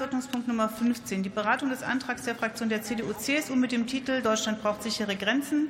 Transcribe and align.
Tagesordnungspunkt 0.00 0.48
Nummer 0.48 0.70
15, 0.70 1.22
die 1.22 1.28
Beratung 1.28 1.68
des 1.68 1.82
Antrags 1.82 2.22
der 2.22 2.34
Fraktion 2.34 2.70
der 2.70 2.80
CDU-CSU 2.80 3.54
mit 3.54 3.70
dem 3.70 3.86
Titel 3.86 4.22
Deutschland 4.22 4.62
braucht 4.62 4.82
sichere 4.82 5.14
Grenzen, 5.14 5.68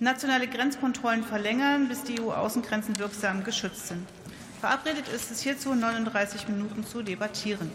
nationale 0.00 0.48
Grenzkontrollen 0.48 1.24
verlängern, 1.24 1.88
bis 1.88 2.02
die 2.02 2.20
EU-Außengrenzen 2.20 2.98
wirksam 2.98 3.42
geschützt 3.42 3.88
sind. 3.88 4.06
Verabredet 4.60 5.08
ist 5.08 5.30
es 5.30 5.40
hierzu, 5.40 5.74
39 5.74 6.46
Minuten 6.48 6.84
zu 6.84 7.00
debattieren. 7.00 7.70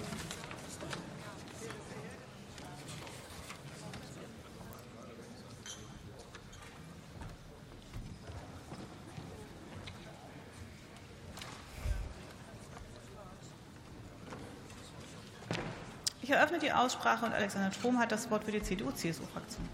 Eröffne 16.36 16.60
die 16.60 16.72
Aussprache 16.72 17.26
und 17.26 17.34
Alexander 17.34 17.72
Strom 17.72 18.00
hat 18.00 18.12
das 18.12 18.30
Wort 18.30 18.44
für 18.44 18.52
die 18.52 18.62
CDU-CSU-Fraktion. 18.62 19.68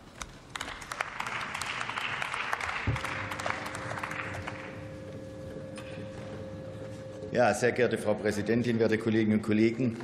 Ja, 7.31 7.53
sehr 7.53 7.71
geehrte 7.71 7.97
Frau 7.97 8.13
Präsidentin, 8.13 8.79
werte 8.79 8.97
Kolleginnen 8.97 9.38
und 9.38 9.41
Kollegen! 9.41 9.97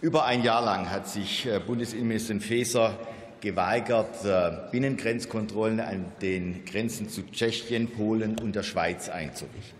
Über 0.00 0.24
ein 0.24 0.42
Jahr 0.42 0.64
lang 0.64 0.90
hat 0.90 1.08
sich 1.08 1.44
äh, 1.44 1.60
Bundesinnenministerin 1.60 2.40
Faeser 2.40 2.96
geweigert, 3.42 4.24
äh, 4.24 4.52
Binnengrenzkontrollen 4.70 5.78
an 5.78 6.06
den 6.22 6.64
Grenzen 6.64 7.10
zu 7.10 7.22
Tschechien, 7.30 7.90
Polen 7.90 8.38
und 8.38 8.56
der 8.56 8.62
Schweiz 8.62 9.10
einzurichten. 9.10 9.78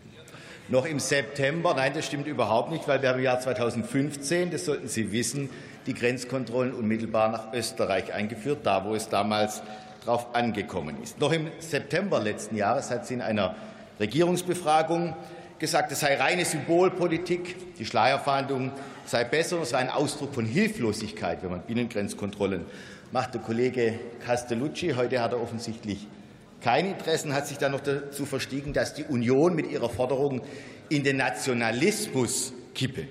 Noch 0.69 0.85
im 0.85 1.01
September, 1.01 1.75
nein, 1.75 1.93
das 1.95 2.07
stimmt 2.07 2.27
überhaupt 2.27 2.71
nicht, 2.71 2.87
weil 2.87 3.03
wir 3.03 3.15
im 3.15 3.23
Jahr 3.23 3.41
2015, 3.41 4.51
das 4.51 4.67
sollten 4.67 4.87
Sie 4.87 5.11
wissen, 5.11 5.49
die 5.87 5.95
Grenzkontrollen 5.95 6.73
unmittelbar 6.73 7.31
nach 7.31 7.53
Österreich 7.53 8.13
eingeführt, 8.13 8.61
da 8.65 8.85
wo 8.85 8.95
es 8.95 9.09
damals 9.09 9.63
darauf 10.05 10.35
angekommen 10.35 11.03
ist. 11.03 11.19
Noch 11.21 11.33
im 11.33 11.49
September 11.59 12.21
letzten 12.21 12.57
Jahres 12.57 12.91
hat 12.91 13.07
sie 13.07 13.15
in 13.15 13.23
einer 13.23 13.55
Regierungsbefragung 13.99 15.15
gesagt, 15.59 15.93
es 15.93 16.01
sei 16.01 16.17
reine 16.17 16.45
Symbolpolitik, 16.45 17.77
die 17.77 17.85
Schleierfahndung 17.85 18.73
sei 19.05 19.25
besser, 19.25 19.61
es 19.61 19.71
sei 19.71 19.79
ein 19.79 19.91
Ausdruck 19.91 20.35
von 20.35 20.47
Hilflosigkeit, 20.47 21.43
wenn 21.43 21.51
man 21.51 21.63
Binnengrenzkontrollen 21.63 22.65
macht. 23.13 23.35
Der 23.35 23.41
Kollege 23.43 23.99
Castellucci, 24.25 24.95
heute 24.97 25.21
hat 25.21 25.33
er 25.33 25.43
offensichtlich 25.43 26.07
keine 26.63 26.91
Interessen, 26.91 27.35
hat 27.35 27.47
sich 27.47 27.59
dann 27.59 27.73
noch 27.73 27.81
dazu 27.81 28.27
verstiegen, 28.27 28.73
dass 28.73 28.95
die 28.95 29.05
Union 29.05 29.55
mit 29.55 29.71
ihrer 29.71 29.89
Forderung 29.89 30.43
in 30.89 31.05
den 31.05 31.17
Nationalismus 31.17 32.53
kippe. 32.75 33.07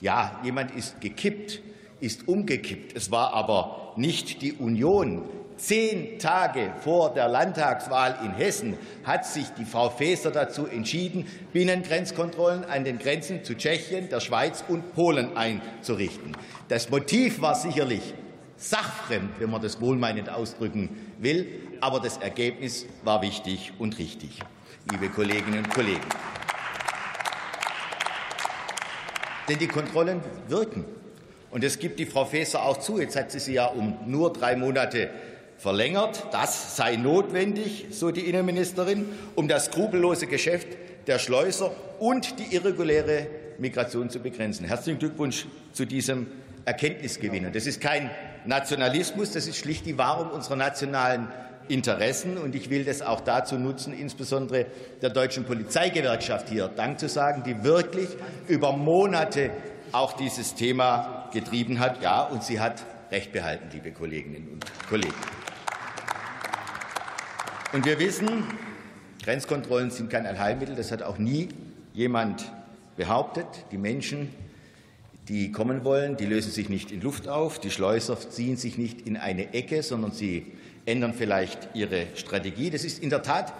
Ja, 0.00 0.40
jemand 0.42 0.74
ist 0.76 1.00
gekippt, 1.00 1.62
ist 2.00 2.28
umgekippt. 2.28 2.96
Es 2.96 3.10
war 3.10 3.32
aber 3.34 3.92
nicht 3.96 4.42
die 4.42 4.52
Union, 4.52 5.22
Zehn 5.56 6.18
Tage 6.18 6.70
vor 6.82 7.14
der 7.14 7.28
Landtagswahl 7.28 8.18
in 8.22 8.34
Hessen 8.34 8.76
hat 9.04 9.24
sich 9.24 9.48
die 9.58 9.64
Frau 9.64 9.88
Faeser 9.88 10.30
dazu 10.30 10.66
entschieden, 10.66 11.26
Binnengrenzkontrollen 11.54 12.66
an 12.66 12.84
den 12.84 12.98
Grenzen 12.98 13.42
zu 13.42 13.56
Tschechien, 13.56 14.10
der 14.10 14.20
Schweiz 14.20 14.62
und 14.68 14.94
Polen 14.94 15.34
einzurichten. 15.34 16.36
Das 16.68 16.90
Motiv 16.90 17.40
war 17.40 17.54
sicherlich 17.54 18.12
sachfremd, 18.58 19.30
wenn 19.38 19.50
man 19.50 19.62
das 19.62 19.80
wohlmeinend 19.80 20.28
ausdrücken 20.28 20.90
will, 21.20 21.48
aber 21.80 22.00
das 22.00 22.18
Ergebnis 22.18 22.84
war 23.02 23.22
wichtig 23.22 23.72
und 23.78 23.98
richtig, 23.98 24.40
liebe 24.90 25.08
Kolleginnen 25.08 25.60
und 25.60 25.70
Kollegen. 25.70 26.04
Denn 29.48 29.58
die 29.58 29.68
Kontrollen 29.68 30.20
wirken. 30.48 30.84
Und 31.56 31.64
es 31.64 31.78
gibt 31.78 31.98
die 31.98 32.04
Frau 32.04 32.26
Faeser 32.26 32.62
auch 32.64 32.76
zu. 32.76 33.00
Jetzt 33.00 33.16
hat 33.16 33.30
sie 33.30 33.38
sie 33.38 33.54
ja 33.54 33.64
um 33.64 33.96
nur 34.04 34.30
drei 34.30 34.56
Monate 34.56 35.08
verlängert. 35.56 36.26
Das 36.30 36.76
sei 36.76 36.96
notwendig, 36.96 37.86
so 37.92 38.10
die 38.10 38.28
Innenministerin, 38.28 39.06
um 39.36 39.48
das 39.48 39.64
skrupellose 39.64 40.26
Geschäft 40.26 40.68
der 41.06 41.18
Schleuser 41.18 41.70
und 41.98 42.38
die 42.38 42.54
irreguläre 42.54 43.28
Migration 43.56 44.10
zu 44.10 44.18
begrenzen. 44.18 44.66
Herzlichen 44.66 44.98
Glückwunsch 44.98 45.46
zu 45.72 45.86
diesem 45.86 46.26
Erkenntnisgewinn. 46.66 47.50
das 47.50 47.64
ist 47.64 47.80
kein 47.80 48.10
Nationalismus, 48.44 49.32
das 49.32 49.46
ist 49.46 49.56
schlicht 49.56 49.86
die 49.86 49.96
Wahrung 49.96 50.32
unserer 50.32 50.56
nationalen 50.56 51.28
Interessen. 51.68 52.36
Und 52.36 52.54
ich 52.54 52.68
will 52.68 52.84
das 52.84 53.00
auch 53.00 53.20
dazu 53.22 53.54
nutzen, 53.54 53.94
insbesondere 53.98 54.66
der 55.00 55.08
deutschen 55.08 55.44
Polizeigewerkschaft 55.44 56.50
hier 56.50 56.68
Dank 56.68 57.00
zu 57.00 57.08
sagen, 57.08 57.44
die 57.46 57.64
wirklich 57.64 58.08
über 58.46 58.72
Monate 58.72 59.52
auch 59.92 60.12
dieses 60.12 60.54
Thema 60.54 61.15
getrieben 61.32 61.78
hat. 61.80 62.02
Ja, 62.02 62.22
und 62.22 62.42
sie 62.42 62.60
hat 62.60 62.84
Recht 63.10 63.32
behalten, 63.32 63.68
liebe 63.72 63.92
Kolleginnen 63.92 64.48
und 64.52 64.64
Kollegen. 64.88 65.14
Und 67.72 67.84
wir 67.84 67.98
wissen, 67.98 68.44
Grenzkontrollen 69.22 69.90
sind 69.90 70.10
kein 70.10 70.26
Allheilmittel. 70.26 70.74
Das 70.74 70.90
hat 70.90 71.02
auch 71.02 71.18
nie 71.18 71.48
jemand 71.92 72.50
behauptet. 72.96 73.46
Die 73.70 73.78
Menschen, 73.78 74.32
die 75.28 75.52
kommen 75.52 75.84
wollen, 75.84 76.16
die 76.16 76.26
lösen 76.26 76.52
sich 76.52 76.68
nicht 76.68 76.90
in 76.90 77.00
Luft 77.00 77.28
auf. 77.28 77.58
Die 77.60 77.70
Schleuser 77.70 78.18
ziehen 78.18 78.56
sich 78.56 78.78
nicht 78.78 79.06
in 79.06 79.16
eine 79.16 79.52
Ecke, 79.52 79.82
sondern 79.82 80.12
sie 80.12 80.52
ändern 80.84 81.12
vielleicht 81.14 81.68
ihre 81.74 82.06
Strategie. 82.14 82.70
Das 82.70 82.84
ist 82.84 83.02
in 83.02 83.10
der 83.10 83.22
Tat 83.22 83.52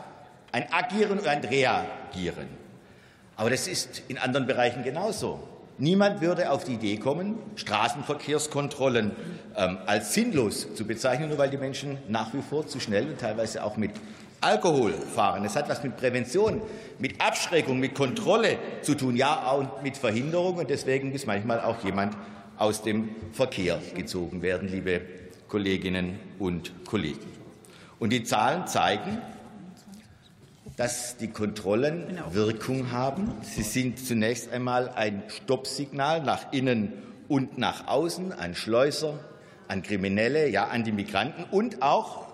ein 0.53 0.73
Agieren 0.73 1.19
und 1.19 1.27
ein 1.27 1.45
Reagieren. 1.45 2.47
Aber 3.37 3.51
das 3.51 3.69
ist 3.69 4.03
in 4.09 4.19
anderen 4.19 4.47
Bereichen 4.47 4.83
genauso. 4.83 5.47
Niemand 5.79 6.23
würde 6.23 6.51
auf 6.51 6.65
die 6.65 6.75
Idee 6.75 6.97
kommen, 6.97 7.39
Straßenverkehrskontrollen 7.57 9.11
ähm, 9.57 9.79
als 9.85 10.15
sinnlos 10.15 10.75
zu 10.75 10.87
bezeichnen, 10.87 11.29
nur 11.29 11.37
weil 11.37 11.51
die 11.51 11.59
Menschen 11.59 11.99
nach 12.09 12.33
wie 12.33 12.41
vor 12.41 12.67
zu 12.67 12.81
schnell 12.81 13.07
und 13.09 13.21
teilweise 13.21 13.63
auch 13.63 13.77
mit 13.77 13.91
Alkohol 14.41 14.93
fahren. 14.93 15.45
Es 15.45 15.55
hat 15.55 15.69
was 15.69 15.83
mit 15.83 15.97
Prävention, 15.97 16.63
mit 16.99 17.21
Abschreckung, 17.21 17.79
mit 17.79 17.95
Kontrolle 17.95 18.59
zu 18.83 18.95
tun, 18.95 19.17
ja, 19.17 19.51
und 19.51 19.83
mit 19.83 19.99
Verhinderung. 19.99 20.57
Und 20.57 20.71
deswegen 20.71 21.11
muss 21.11 21.27
manchmal 21.27 21.61
auch 21.61 21.85
jemand 21.85 22.17
aus 22.57 22.83
dem 22.83 23.11
Verkehr 23.33 23.79
gezogen 23.95 24.41
werden, 24.41 24.69
liebe 24.69 25.03
Kolleginnen 25.49 26.19
und 26.39 26.73
Kollegen. 26.87 27.27
Und 27.99 28.11
die 28.11 28.25
Zahlen 28.25 28.67
zeigen, 28.67 29.19
dass 30.77 31.17
die 31.17 31.29
Kontrollen 31.29 32.09
genau. 32.09 32.35
Wirkung 32.35 32.93
haben. 32.93 33.33
Sie 33.43 33.63
sind 33.63 33.99
zunächst 33.99 34.53
einmal 34.53 34.91
ein 34.91 35.23
Stoppsignal 35.29 36.23
nach 36.23 36.53
innen 36.53 36.93
und 37.29 37.59
nach 37.59 37.89
außen 37.89 38.33
an 38.33 38.55
Schleuser, 38.55 39.19
an 39.69 39.83
Kriminelle, 39.83 40.49
ja 40.49 40.69
an 40.69 40.85
die 40.85 40.93
Migranten 40.93 41.45
und 41.51 41.83
auch 41.83 42.27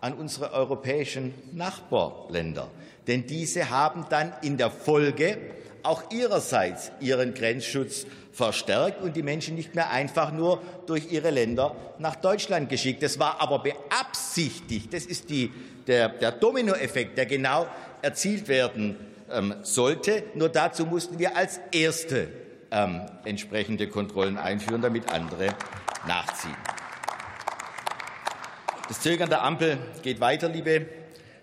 an 0.00 0.14
unsere 0.14 0.52
europäischen 0.52 1.32
Nachbarländer. 1.52 2.70
Denn 3.06 3.26
diese 3.26 3.70
haben 3.70 4.06
dann 4.10 4.32
in 4.42 4.56
der 4.56 4.70
Folge 4.70 5.38
auch 5.82 6.10
ihrerseits 6.10 6.90
ihren 7.00 7.34
Grenzschutz 7.34 8.06
verstärkt 8.36 9.00
und 9.00 9.16
die 9.16 9.22
Menschen 9.22 9.54
nicht 9.54 9.74
mehr 9.74 9.90
einfach 9.90 10.30
nur 10.30 10.60
durch 10.86 11.10
ihre 11.10 11.30
Länder 11.30 11.74
nach 11.98 12.16
Deutschland 12.16 12.68
geschickt. 12.68 13.02
Das 13.02 13.18
war 13.18 13.40
aber 13.40 13.60
beabsichtigt. 13.60 14.92
Das 14.92 15.06
ist 15.06 15.30
die 15.30 15.50
der, 15.86 16.10
der 16.10 16.32
Dominoeffekt, 16.32 17.16
der 17.16 17.24
genau 17.24 17.66
erzielt 18.02 18.46
werden 18.48 18.96
ähm, 19.32 19.54
sollte. 19.62 20.24
Nur 20.34 20.50
dazu 20.50 20.84
mussten 20.84 21.18
wir 21.18 21.34
als 21.34 21.60
Erste 21.72 22.28
ähm, 22.70 23.00
entsprechende 23.24 23.88
Kontrollen 23.88 24.36
einführen, 24.36 24.82
damit 24.82 25.10
andere 25.10 25.48
nachziehen. 26.06 26.56
Das 28.88 29.00
Zögern 29.00 29.30
der 29.30 29.42
Ampel 29.44 29.78
geht 30.02 30.20
weiter, 30.20 30.50
liebe 30.50 30.86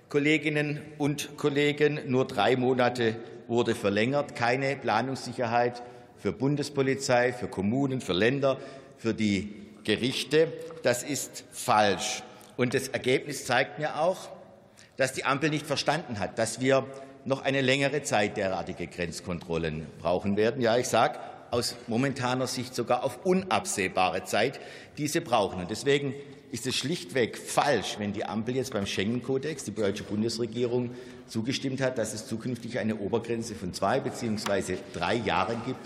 Kolleginnen 0.09 0.79
und 0.99 1.37
Kollegen. 1.37 2.01
Nur 2.05 2.27
drei 2.27 2.55
Monate 2.55 3.15
wurde 3.47 3.73
verlängert. 3.73 4.35
Keine 4.35 4.75
Planungssicherheit 4.75 5.81
für 6.23 6.31
Bundespolizei, 6.31 7.33
für 7.33 7.49
Kommunen, 7.49 7.99
für 7.99 8.13
Länder, 8.13 8.57
für 8.97 9.13
die 9.13 9.53
Gerichte. 9.83 10.53
Das 10.81 11.03
ist 11.03 11.43
falsch. 11.51 12.23
Und 12.55 12.73
das 12.73 12.87
Ergebnis 12.87 13.43
zeigt 13.43 13.77
mir 13.77 13.99
auch, 13.99 14.29
dass 14.95 15.11
die 15.11 15.25
Ampel 15.25 15.49
nicht 15.49 15.67
verstanden 15.67 16.19
hat, 16.19 16.39
dass 16.39 16.61
wir 16.61 16.85
noch 17.25 17.41
eine 17.41 17.59
längere 17.59 18.03
Zeit 18.03 18.37
derartige 18.37 18.87
Grenzkontrollen 18.87 19.85
brauchen 19.99 20.37
werden. 20.37 20.61
Ja, 20.61 20.77
ich 20.77 20.87
sage 20.87 21.19
aus 21.51 21.75
momentaner 21.87 22.47
Sicht 22.47 22.73
sogar 22.73 23.03
auf 23.03 23.25
unabsehbare 23.25 24.23
Zeit 24.23 24.61
diese 24.97 25.19
brauchen. 25.19 25.59
Und 25.59 25.71
deswegen 25.71 26.15
ist 26.51 26.65
es 26.65 26.75
schlichtweg 26.77 27.37
falsch, 27.37 27.95
wenn 27.99 28.13
die 28.13 28.23
Ampel 28.23 28.55
jetzt 28.55 28.71
beim 28.71 28.85
Schengen-Kodex, 28.85 29.65
die 29.65 29.75
deutsche 29.75 30.03
Bundesregierung, 30.03 30.91
zugestimmt 31.27 31.81
hat, 31.81 31.97
dass 31.97 32.13
es 32.13 32.27
zukünftig 32.27 32.79
eine 32.79 32.95
Obergrenze 32.95 33.55
von 33.55 33.73
zwei 33.73 33.99
bzw. 33.99 34.77
drei 34.93 35.15
Jahren 35.15 35.61
gibt, 35.65 35.85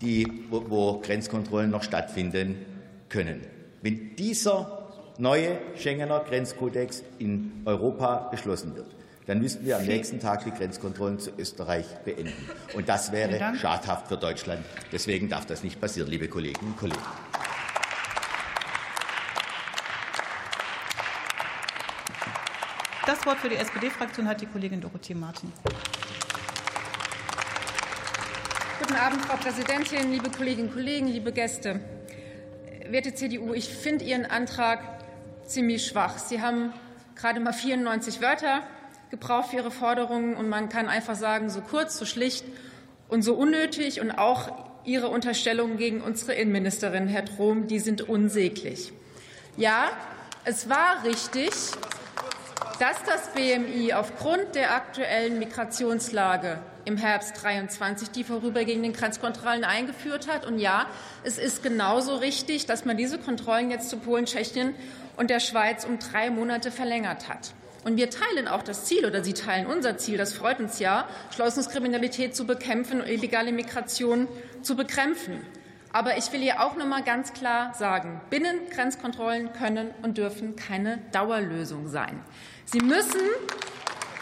die, 0.00 0.44
wo, 0.50 0.64
wo 0.68 0.98
Grenzkontrollen 1.00 1.70
noch 1.70 1.82
stattfinden 1.82 2.64
können. 3.08 3.40
Wenn 3.82 4.16
dieser 4.16 4.88
neue 5.18 5.58
Schengener 5.76 6.20
Grenzkodex 6.20 7.02
in 7.18 7.62
Europa 7.64 8.28
beschlossen 8.30 8.74
wird, 8.76 8.94
dann 9.26 9.40
müssten 9.40 9.66
wir 9.66 9.76
am 9.76 9.84
nächsten 9.84 10.20
Tag 10.20 10.44
die 10.44 10.50
Grenzkontrollen 10.50 11.18
zu 11.18 11.30
Österreich 11.36 11.84
beenden. 12.04 12.32
Und 12.74 12.88
das 12.88 13.12
wäre 13.12 13.54
schadhaft 13.56 14.08
für 14.08 14.16
Deutschland. 14.16 14.64
Deswegen 14.90 15.28
darf 15.28 15.44
das 15.44 15.62
nicht 15.62 15.80
passieren, 15.80 16.08
liebe 16.08 16.28
Kolleginnen 16.28 16.70
und 16.70 16.78
Kollegen. 16.78 17.02
Das 23.04 23.24
Wort 23.26 23.38
für 23.38 23.48
die 23.48 23.56
SPD-Fraktion 23.56 24.28
hat 24.28 24.40
die 24.40 24.46
Kollegin 24.46 24.80
Dorothee 24.80 25.14
Martin. 25.14 25.52
Guten 28.78 28.94
Abend, 28.94 29.24
Frau 29.24 29.36
Präsidentin, 29.36 30.12
liebe 30.12 30.30
Kolleginnen 30.30 30.68
und 30.68 30.74
Kollegen, 30.74 31.08
liebe 31.08 31.32
Gäste. 31.32 31.80
Werte 32.86 33.12
CDU, 33.12 33.52
ich 33.52 33.68
finde 33.68 34.04
Ihren 34.04 34.24
Antrag 34.24 34.78
ziemlich 35.44 35.84
schwach. 35.84 36.16
Sie 36.18 36.40
haben 36.40 36.72
gerade 37.16 37.40
mal 37.40 37.52
94 37.52 38.20
Wörter 38.20 38.62
gebraucht 39.10 39.50
für 39.50 39.56
Ihre 39.56 39.72
Forderungen, 39.72 40.36
und 40.36 40.48
man 40.48 40.68
kann 40.68 40.88
einfach 40.88 41.16
sagen, 41.16 41.50
so 41.50 41.60
kurz, 41.60 41.98
so 41.98 42.04
schlicht 42.04 42.44
und 43.08 43.22
so 43.22 43.34
unnötig. 43.34 44.00
Und 44.00 44.12
auch 44.12 44.52
Ihre 44.84 45.08
Unterstellungen 45.08 45.76
gegen 45.76 46.00
unsere 46.00 46.34
Innenministerin, 46.34 47.08
Herr 47.08 47.24
Trom, 47.24 47.66
die 47.66 47.80
sind 47.80 48.02
unsäglich. 48.02 48.92
Ja, 49.56 49.90
es 50.44 50.68
war 50.68 51.02
richtig, 51.02 51.50
dass 52.78 53.02
das 53.04 53.32
BMI 53.34 53.94
aufgrund 53.94 54.54
der 54.54 54.72
aktuellen 54.72 55.40
Migrationslage 55.40 56.60
im 56.88 56.96
Herbst 56.96 57.42
23 57.42 58.10
die 58.10 58.24
vorübergehenden 58.24 58.94
Grenzkontrollen 58.94 59.62
eingeführt 59.62 60.26
hat. 60.26 60.46
Und 60.46 60.58
ja, 60.58 60.86
es 61.22 61.36
ist 61.38 61.62
genauso 61.62 62.16
richtig, 62.16 62.64
dass 62.64 62.86
man 62.86 62.96
diese 62.96 63.18
Kontrollen 63.18 63.70
jetzt 63.70 63.90
zu 63.90 63.98
Polen, 63.98 64.24
Tschechien 64.24 64.74
und 65.16 65.28
der 65.28 65.38
Schweiz 65.38 65.84
um 65.84 65.98
drei 65.98 66.30
Monate 66.30 66.70
verlängert 66.70 67.28
hat. 67.28 67.52
Und 67.84 67.96
wir 67.96 68.10
teilen 68.10 68.48
auch 68.48 68.62
das 68.62 68.86
Ziel, 68.86 69.06
oder 69.06 69.22
Sie 69.22 69.34
teilen 69.34 69.66
unser 69.66 69.98
Ziel, 69.98 70.16
das 70.16 70.32
freut 70.32 70.58
uns 70.60 70.78
ja, 70.78 71.08
Schleusenskriminalität 71.34 72.34
zu 72.34 72.46
bekämpfen 72.46 73.00
und 73.02 73.08
illegale 73.08 73.52
Migration 73.52 74.26
zu 74.62 74.74
bekämpfen. 74.74 75.44
Aber 75.92 76.16
ich 76.16 76.32
will 76.32 76.40
hier 76.40 76.62
auch 76.62 76.76
noch 76.76 76.86
mal 76.86 77.02
ganz 77.02 77.32
klar 77.32 77.74
sagen, 77.74 78.20
Binnengrenzkontrollen 78.30 79.52
können 79.52 79.90
und 80.02 80.18
dürfen 80.18 80.56
keine 80.56 80.98
Dauerlösung 81.12 81.88
sein. 81.88 82.20
Sie 82.64 82.80
müssen 82.80 83.20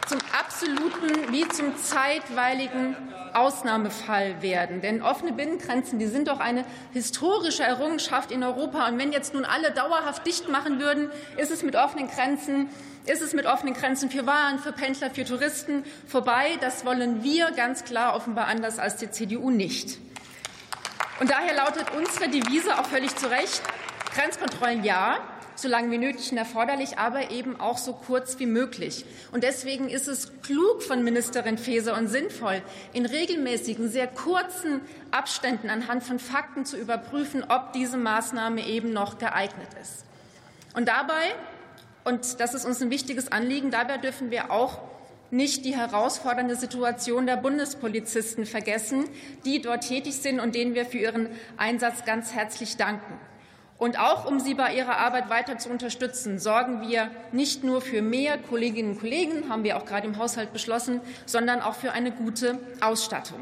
zum 0.06 0.18
absoluten 0.38 1.32
wie 1.32 1.46
zum 1.48 1.76
zeitweiligen 1.76 2.96
Ausnahmefall 3.34 4.40
werden. 4.40 4.80
Denn 4.80 5.02
offene 5.02 5.32
Binnengrenzen, 5.32 5.98
die 5.98 6.06
sind 6.06 6.28
doch 6.28 6.40
eine 6.40 6.64
historische 6.92 7.62
Errungenschaft 7.62 8.30
in 8.30 8.42
Europa. 8.42 8.88
Und 8.88 8.98
wenn 8.98 9.12
jetzt 9.12 9.34
nun 9.34 9.44
alle 9.44 9.72
dauerhaft 9.72 10.26
dicht 10.26 10.48
machen 10.48 10.80
würden, 10.80 11.10
ist 11.36 11.50
es 11.50 11.62
mit 11.62 11.76
offenen 11.76 12.08
Grenzen 12.08 12.68
ist 13.06 13.22
es 13.22 13.34
mit 13.34 13.46
offenen 13.46 13.74
Grenzen 13.74 14.10
für 14.10 14.26
Waren, 14.26 14.58
für 14.58 14.72
Pendler, 14.72 15.10
für 15.10 15.24
Touristen 15.24 15.84
vorbei. 16.08 16.58
Das 16.60 16.84
wollen 16.84 17.22
wir 17.22 17.52
ganz 17.52 17.84
klar 17.84 18.16
offenbar 18.16 18.48
anders 18.48 18.80
als 18.80 18.96
die 18.96 19.08
CDU 19.10 19.50
nicht. 19.50 19.98
Und 21.20 21.30
daher 21.30 21.54
lautet 21.54 21.86
unsere 21.96 22.28
Devise 22.28 22.78
auch 22.78 22.84
völlig 22.84 23.14
zu 23.14 23.30
Recht, 23.30 23.62
Grenzkontrollen 24.14 24.84
ja, 24.84 25.18
so 25.58 25.68
lange 25.68 25.90
wie 25.90 25.98
nötig 25.98 26.30
und 26.32 26.38
erforderlich, 26.38 26.98
aber 26.98 27.30
eben 27.30 27.58
auch 27.60 27.78
so 27.78 27.92
kurz 27.92 28.38
wie 28.38 28.46
möglich. 28.46 29.04
Und 29.32 29.42
deswegen 29.44 29.88
ist 29.88 30.08
es 30.08 30.40
klug 30.42 30.82
von 30.82 31.02
Ministerin 31.02 31.58
Faeser 31.58 31.96
und 31.96 32.08
sinnvoll, 32.08 32.62
in 32.92 33.06
regelmäßigen, 33.06 33.90
sehr 33.90 34.06
kurzen 34.06 34.80
Abständen 35.10 35.70
anhand 35.70 36.04
von 36.04 36.18
Fakten 36.18 36.64
zu 36.64 36.76
überprüfen, 36.76 37.44
ob 37.48 37.72
diese 37.72 37.96
Maßnahme 37.96 38.66
eben 38.66 38.92
noch 38.92 39.18
geeignet 39.18 39.68
ist. 39.80 40.04
Und 40.74 40.88
dabei, 40.88 41.34
und 42.04 42.40
das 42.40 42.54
ist 42.54 42.64
uns 42.64 42.82
ein 42.82 42.90
wichtiges 42.90 43.32
Anliegen, 43.32 43.70
dabei 43.70 43.98
dürfen 43.98 44.30
wir 44.30 44.50
auch 44.50 44.78
nicht 45.30 45.64
die 45.64 45.76
herausfordernde 45.76 46.56
Situation 46.56 47.26
der 47.26 47.36
Bundespolizisten 47.36 48.46
vergessen, 48.46 49.08
die 49.44 49.60
dort 49.60 49.88
tätig 49.88 50.16
sind 50.16 50.38
und 50.38 50.54
denen 50.54 50.74
wir 50.74 50.86
für 50.86 50.98
ihren 50.98 51.28
Einsatz 51.56 52.04
ganz 52.04 52.32
herzlich 52.32 52.76
danken. 52.76 53.18
Und 53.78 53.98
auch 53.98 54.24
um 54.24 54.40
sie 54.40 54.54
bei 54.54 54.74
ihrer 54.74 54.96
Arbeit 54.96 55.28
weiter 55.28 55.58
zu 55.58 55.68
unterstützen, 55.68 56.38
sorgen 56.38 56.80
wir 56.80 57.10
nicht 57.32 57.62
nur 57.62 57.82
für 57.82 58.00
mehr 58.00 58.38
Kolleginnen 58.38 58.92
und 58.92 59.00
Kollegen, 59.00 59.50
haben 59.50 59.64
wir 59.64 59.76
auch 59.76 59.84
gerade 59.84 60.06
im 60.06 60.16
Haushalt 60.16 60.52
beschlossen, 60.52 61.00
sondern 61.26 61.60
auch 61.60 61.74
für 61.74 61.92
eine 61.92 62.10
gute 62.10 62.58
Ausstattung. 62.80 63.40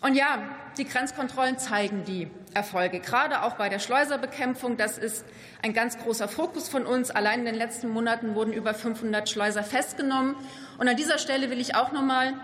Und 0.00 0.14
ja, 0.14 0.38
die 0.76 0.84
Grenzkontrollen 0.84 1.58
zeigen 1.58 2.04
die 2.04 2.28
Erfolge, 2.54 3.00
gerade 3.00 3.42
auch 3.42 3.54
bei 3.54 3.68
der 3.68 3.80
Schleuserbekämpfung. 3.80 4.76
Das 4.76 4.96
ist 4.96 5.24
ein 5.62 5.72
ganz 5.72 5.98
großer 5.98 6.28
Fokus 6.28 6.68
von 6.68 6.86
uns. 6.86 7.10
Allein 7.10 7.40
in 7.40 7.46
den 7.46 7.54
letzten 7.56 7.88
Monaten 7.88 8.34
wurden 8.34 8.52
über 8.52 8.74
500 8.74 9.28
Schleuser 9.28 9.64
festgenommen. 9.64 10.36
Und 10.78 10.88
an 10.88 10.96
dieser 10.96 11.18
Stelle 11.18 11.50
will 11.50 11.60
ich 11.60 11.74
auch 11.74 11.90
noch 11.90 12.02
mal 12.02 12.34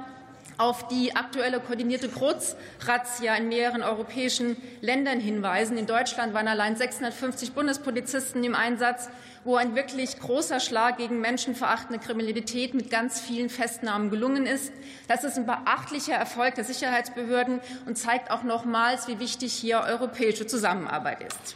auf 0.58 0.88
die 0.88 1.16
aktuelle 1.16 1.60
koordinierte 1.60 2.08
Großrazzia 2.08 3.34
in 3.36 3.48
mehreren 3.48 3.82
europäischen 3.82 4.56
Ländern 4.80 5.20
hinweisen. 5.20 5.76
In 5.76 5.86
Deutschland 5.86 6.34
waren 6.34 6.48
allein 6.48 6.76
650 6.76 7.52
Bundespolizisten 7.52 8.42
im 8.44 8.54
Einsatz, 8.54 9.08
wo 9.44 9.56
ein 9.56 9.74
wirklich 9.74 10.18
großer 10.18 10.60
Schlag 10.60 10.96
gegen 10.96 11.20
menschenverachtende 11.20 11.98
Kriminalität 11.98 12.74
mit 12.74 12.90
ganz 12.90 13.20
vielen 13.20 13.50
Festnahmen 13.50 14.10
gelungen 14.10 14.46
ist. 14.46 14.72
Das 15.08 15.24
ist 15.24 15.36
ein 15.36 15.46
beachtlicher 15.46 16.14
Erfolg 16.14 16.54
der 16.54 16.64
Sicherheitsbehörden 16.64 17.60
und 17.86 17.98
zeigt 17.98 18.30
auch 18.30 18.42
nochmals, 18.42 19.08
wie 19.08 19.18
wichtig 19.18 19.52
hier 19.52 19.80
europäische 19.80 20.46
Zusammenarbeit 20.46 21.22
ist. 21.22 21.54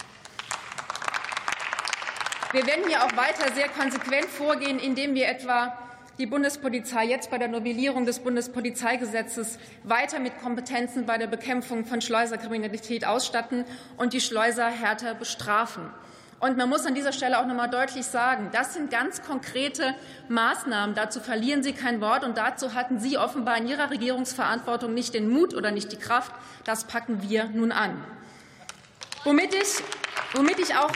Wir 2.52 2.66
werden 2.66 2.84
hier 2.88 3.04
auch 3.04 3.14
weiter 3.14 3.52
sehr 3.54 3.68
konsequent 3.68 4.24
vorgehen, 4.24 4.78
indem 4.78 5.14
wir 5.14 5.28
etwa 5.28 5.87
die 6.18 6.26
Bundespolizei 6.26 7.04
jetzt 7.04 7.30
bei 7.30 7.38
der 7.38 7.48
Novellierung 7.48 8.04
des 8.04 8.18
Bundespolizeigesetzes 8.18 9.58
weiter 9.84 10.18
mit 10.18 10.40
Kompetenzen 10.40 11.06
bei 11.06 11.16
der 11.16 11.28
Bekämpfung 11.28 11.84
von 11.84 12.00
Schleuserkriminalität 12.00 13.06
ausstatten 13.06 13.64
und 13.96 14.12
die 14.12 14.20
Schleuser 14.20 14.66
härter 14.66 15.14
bestrafen. 15.14 15.90
Und 16.40 16.56
man 16.56 16.68
muss 16.68 16.86
an 16.86 16.94
dieser 16.94 17.12
Stelle 17.12 17.40
auch 17.40 17.46
noch 17.46 17.54
mal 17.54 17.66
deutlich 17.66 18.06
sagen, 18.06 18.50
das 18.52 18.74
sind 18.74 18.92
ganz 18.92 19.22
konkrete 19.22 19.94
Maßnahmen. 20.28 20.94
Dazu 20.94 21.20
verlieren 21.20 21.64
Sie 21.64 21.72
kein 21.72 22.00
Wort 22.00 22.24
und 22.24 22.36
dazu 22.38 22.74
hatten 22.74 23.00
Sie 23.00 23.18
offenbar 23.18 23.56
in 23.58 23.66
Ihrer 23.66 23.90
Regierungsverantwortung 23.90 24.94
nicht 24.94 25.14
den 25.14 25.28
Mut 25.28 25.52
oder 25.54 25.72
nicht 25.72 25.90
die 25.90 25.96
Kraft. 25.96 26.32
Das 26.64 26.84
packen 26.84 27.28
wir 27.28 27.46
nun 27.46 27.72
an. 27.72 28.04
Womit 29.24 29.52
ich, 29.52 29.82
womit 30.32 30.60
ich 30.60 30.76
auch 30.76 30.92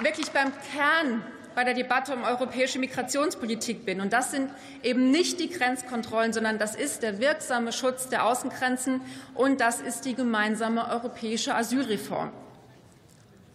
wirklich 0.00 0.30
beim 0.30 0.52
Kern 0.72 1.22
bei 1.58 1.64
der 1.64 1.74
Debatte 1.74 2.14
um 2.14 2.22
europäische 2.22 2.78
Migrationspolitik 2.78 3.84
bin. 3.84 4.00
Und 4.00 4.12
das 4.12 4.30
sind 4.30 4.48
eben 4.84 5.10
nicht 5.10 5.40
die 5.40 5.50
Grenzkontrollen, 5.50 6.32
sondern 6.32 6.56
das 6.56 6.76
ist 6.76 7.02
der 7.02 7.18
wirksame 7.18 7.72
Schutz 7.72 8.08
der 8.08 8.26
Außengrenzen 8.26 9.00
und 9.34 9.60
das 9.60 9.80
ist 9.80 10.04
die 10.04 10.14
gemeinsame 10.14 10.88
europäische 10.88 11.56
Asylreform. 11.56 12.30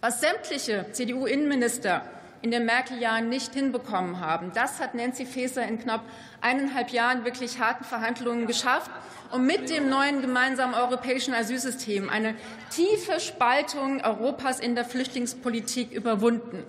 Was 0.02 0.20
sämtliche 0.20 0.84
CDU-Innenminister 0.92 2.02
in 2.42 2.50
den 2.50 2.66
Merkel-Jahren 2.66 3.30
nicht 3.30 3.54
hinbekommen 3.54 4.20
haben, 4.20 4.52
das 4.52 4.80
hat 4.80 4.94
Nancy 4.94 5.24
Faeser 5.24 5.66
in 5.66 5.80
knapp 5.80 6.02
eineinhalb 6.42 6.90
Jahren 6.90 7.24
wirklich 7.24 7.58
harten 7.58 7.84
Verhandlungen 7.84 8.46
geschafft 8.46 8.90
und 9.32 9.46
mit 9.46 9.70
dem 9.70 9.88
neuen 9.88 10.20
gemeinsamen 10.20 10.74
europäischen 10.74 11.32
Asylsystem 11.32 12.10
eine 12.10 12.34
tiefe 12.68 13.18
Spaltung 13.18 14.02
Europas 14.02 14.60
in 14.60 14.74
der 14.74 14.84
Flüchtlingspolitik 14.84 15.90
überwunden. 15.90 16.64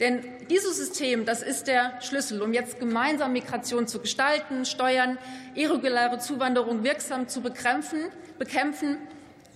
Denn 0.00 0.22
dieses 0.48 0.76
System, 0.76 1.24
das 1.24 1.42
ist 1.42 1.66
der 1.66 2.00
Schlüssel, 2.00 2.40
um 2.40 2.52
jetzt 2.52 2.78
gemeinsam 2.78 3.32
Migration 3.32 3.86
zu 3.86 3.98
gestalten, 3.98 4.64
steuern, 4.64 5.18
irreguläre 5.54 6.18
Zuwanderung 6.18 6.84
wirksam 6.84 7.26
zu 7.28 7.40
bekämpfen, 7.40 7.98
bekämpfen 8.38 8.98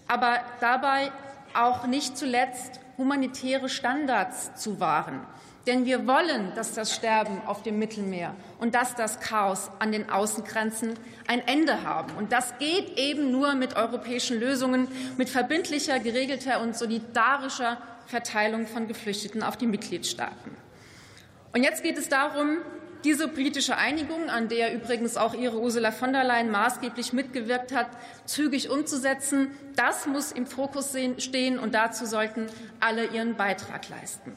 aber 0.08 0.40
dabei 0.60 1.12
auch 1.54 1.86
nicht 1.86 2.18
zuletzt 2.18 2.80
humanitäre 2.98 3.68
Standards 3.68 4.54
zu 4.56 4.80
wahren. 4.80 5.20
Denn 5.66 5.84
wir 5.84 6.08
wollen, 6.08 6.52
dass 6.56 6.74
das 6.74 6.92
Sterben 6.92 7.40
auf 7.46 7.62
dem 7.62 7.78
Mittelmeer 7.78 8.34
und 8.58 8.74
dass 8.74 8.96
das 8.96 9.20
Chaos 9.20 9.70
an 9.78 9.92
den 9.92 10.10
Außengrenzen 10.10 10.94
ein 11.28 11.46
Ende 11.46 11.84
haben. 11.84 12.12
Und 12.18 12.32
das 12.32 12.58
geht 12.58 12.98
eben 12.98 13.30
nur 13.30 13.54
mit 13.54 13.76
europäischen 13.76 14.40
Lösungen, 14.40 14.88
mit 15.16 15.28
verbindlicher, 15.28 16.00
geregelter 16.00 16.60
und 16.60 16.76
solidarischer 16.76 17.78
Verteilung 18.12 18.66
von 18.66 18.88
Geflüchteten 18.88 19.42
auf 19.42 19.56
die 19.56 19.66
Mitgliedstaaten. 19.66 20.50
Und 21.54 21.62
jetzt 21.62 21.82
geht 21.82 21.96
es 21.96 22.10
darum, 22.10 22.58
diese 23.04 23.26
politische 23.26 23.78
Einigung, 23.78 24.28
an 24.28 24.48
der 24.48 24.74
übrigens 24.74 25.16
auch 25.16 25.32
Ihre 25.32 25.58
Ursula 25.58 25.90
von 25.92 26.12
der 26.12 26.22
Leyen 26.22 26.50
maßgeblich 26.50 27.14
mitgewirkt 27.14 27.72
hat, 27.72 27.88
zügig 28.26 28.68
umzusetzen, 28.68 29.50
das 29.76 30.06
muss 30.06 30.30
im 30.30 30.46
Fokus 30.46 30.94
stehen, 31.16 31.58
und 31.58 31.74
dazu 31.74 32.04
sollten 32.04 32.48
alle 32.80 33.06
ihren 33.06 33.34
Beitrag 33.36 33.88
leisten. 33.88 34.34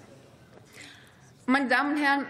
Meine 1.45 1.67
Damen 1.67 1.95
und 1.95 2.01
Herren, 2.01 2.25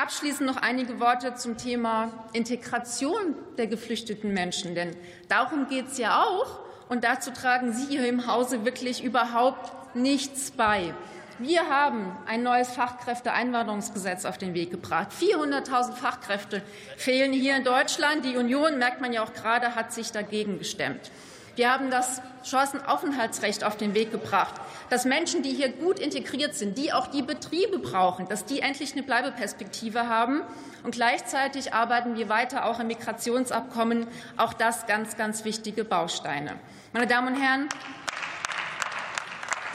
abschließend 0.00 0.46
noch 0.46 0.58
einige 0.58 1.00
Worte 1.00 1.34
zum 1.34 1.58
Thema 1.58 2.12
Integration 2.32 3.34
der 3.58 3.66
geflüchteten 3.66 4.32
Menschen, 4.32 4.76
denn 4.76 4.96
darum 5.28 5.66
geht 5.66 5.88
es 5.88 5.98
ja 5.98 6.22
auch, 6.22 6.60
und 6.88 7.02
dazu 7.02 7.32
tragen 7.32 7.72
Sie 7.72 7.86
hier 7.86 8.06
im 8.06 8.28
Hause 8.28 8.64
wirklich 8.64 9.02
überhaupt 9.02 9.83
nichts 9.94 10.50
bei. 10.50 10.94
Wir 11.38 11.68
haben 11.68 12.16
ein 12.26 12.44
neues 12.44 12.70
Fachkräfteeinwanderungsgesetz 12.70 14.24
auf 14.24 14.38
den 14.38 14.54
Weg 14.54 14.70
gebracht. 14.70 15.08
400.000 15.20 15.92
Fachkräfte 15.94 16.62
fehlen 16.96 17.32
hier 17.32 17.56
in 17.56 17.64
Deutschland. 17.64 18.24
Die 18.24 18.36
Union, 18.36 18.78
merkt 18.78 19.00
man 19.00 19.12
ja 19.12 19.24
auch 19.24 19.32
gerade, 19.32 19.74
hat 19.74 19.92
sich 19.92 20.12
dagegen 20.12 20.60
gestemmt. 20.60 21.10
Wir 21.56 21.72
haben 21.72 21.90
das 21.90 22.20
Chancenaufenthaltsrecht 22.44 23.64
auf 23.64 23.76
den 23.76 23.94
Weg 23.94 24.10
gebracht, 24.10 24.54
dass 24.90 25.04
Menschen, 25.04 25.42
die 25.42 25.50
hier 25.50 25.70
gut 25.70 25.98
integriert 25.98 26.54
sind, 26.54 26.78
die 26.78 26.92
auch 26.92 27.06
die 27.06 27.22
Betriebe 27.22 27.78
brauchen, 27.78 28.28
dass 28.28 28.44
die 28.44 28.60
endlich 28.60 28.92
eine 28.92 29.02
Bleibeperspektive 29.02 30.08
haben. 30.08 30.42
Und 30.82 30.92
gleichzeitig 30.92 31.72
arbeiten 31.72 32.16
wir 32.16 32.28
weiter 32.28 32.66
auch 32.66 32.80
im 32.80 32.88
Migrationsabkommen. 32.88 34.06
Auch 34.36 34.52
das 34.52 34.86
ganz, 34.86 35.16
ganz 35.16 35.44
wichtige 35.44 35.84
Bausteine. 35.84 36.56
Meine 36.92 37.06
Damen 37.06 37.34
und 37.34 37.40
Herren, 37.40 37.68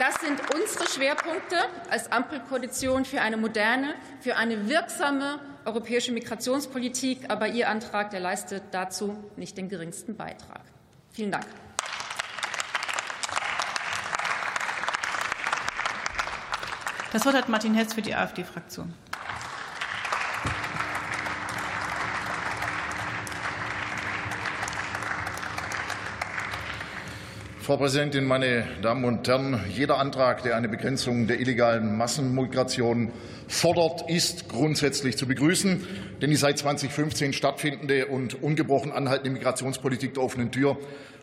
das 0.00 0.14
sind 0.14 0.40
unsere 0.54 0.88
Schwerpunkte 0.88 1.56
als 1.90 2.10
Ampelkoalition 2.10 3.04
für 3.04 3.20
eine 3.20 3.36
moderne, 3.36 3.94
für 4.20 4.34
eine 4.34 4.66
wirksame 4.66 5.38
europäische 5.66 6.10
Migrationspolitik. 6.10 7.28
Aber 7.28 7.48
Ihr 7.48 7.68
Antrag 7.68 8.10
der 8.10 8.20
leistet 8.20 8.62
dazu 8.70 9.22
nicht 9.36 9.58
den 9.58 9.68
geringsten 9.68 10.16
Beitrag. 10.16 10.62
Vielen 11.12 11.30
Dank. 11.30 11.44
Das 17.12 17.26
Wort 17.26 17.34
hat 17.34 17.50
Martin 17.50 17.74
Hess 17.74 17.92
für 17.92 18.02
die 18.02 18.14
AfD-Fraktion. 18.14 18.94
Frau 27.60 27.76
Präsidentin, 27.76 28.24
meine 28.24 28.66
Damen 28.80 29.04
und 29.04 29.28
Herren! 29.28 29.60
Jeder 29.68 29.98
Antrag, 29.98 30.42
der 30.42 30.56
eine 30.56 30.66
Begrenzung 30.66 31.26
der 31.26 31.40
illegalen 31.40 31.94
Massenmigration 31.98 33.12
fordert, 33.48 34.08
ist 34.08 34.48
grundsätzlich 34.48 35.18
zu 35.18 35.26
begrüßen. 35.26 35.86
Denn 36.22 36.30
die 36.30 36.36
seit 36.36 36.56
2015 36.56 37.34
stattfindende 37.34 38.06
und 38.06 38.42
ungebrochen 38.42 38.92
anhaltende 38.92 39.30
Migrationspolitik 39.32 40.14
der 40.14 40.22
offenen 40.22 40.50
Tür 40.50 40.78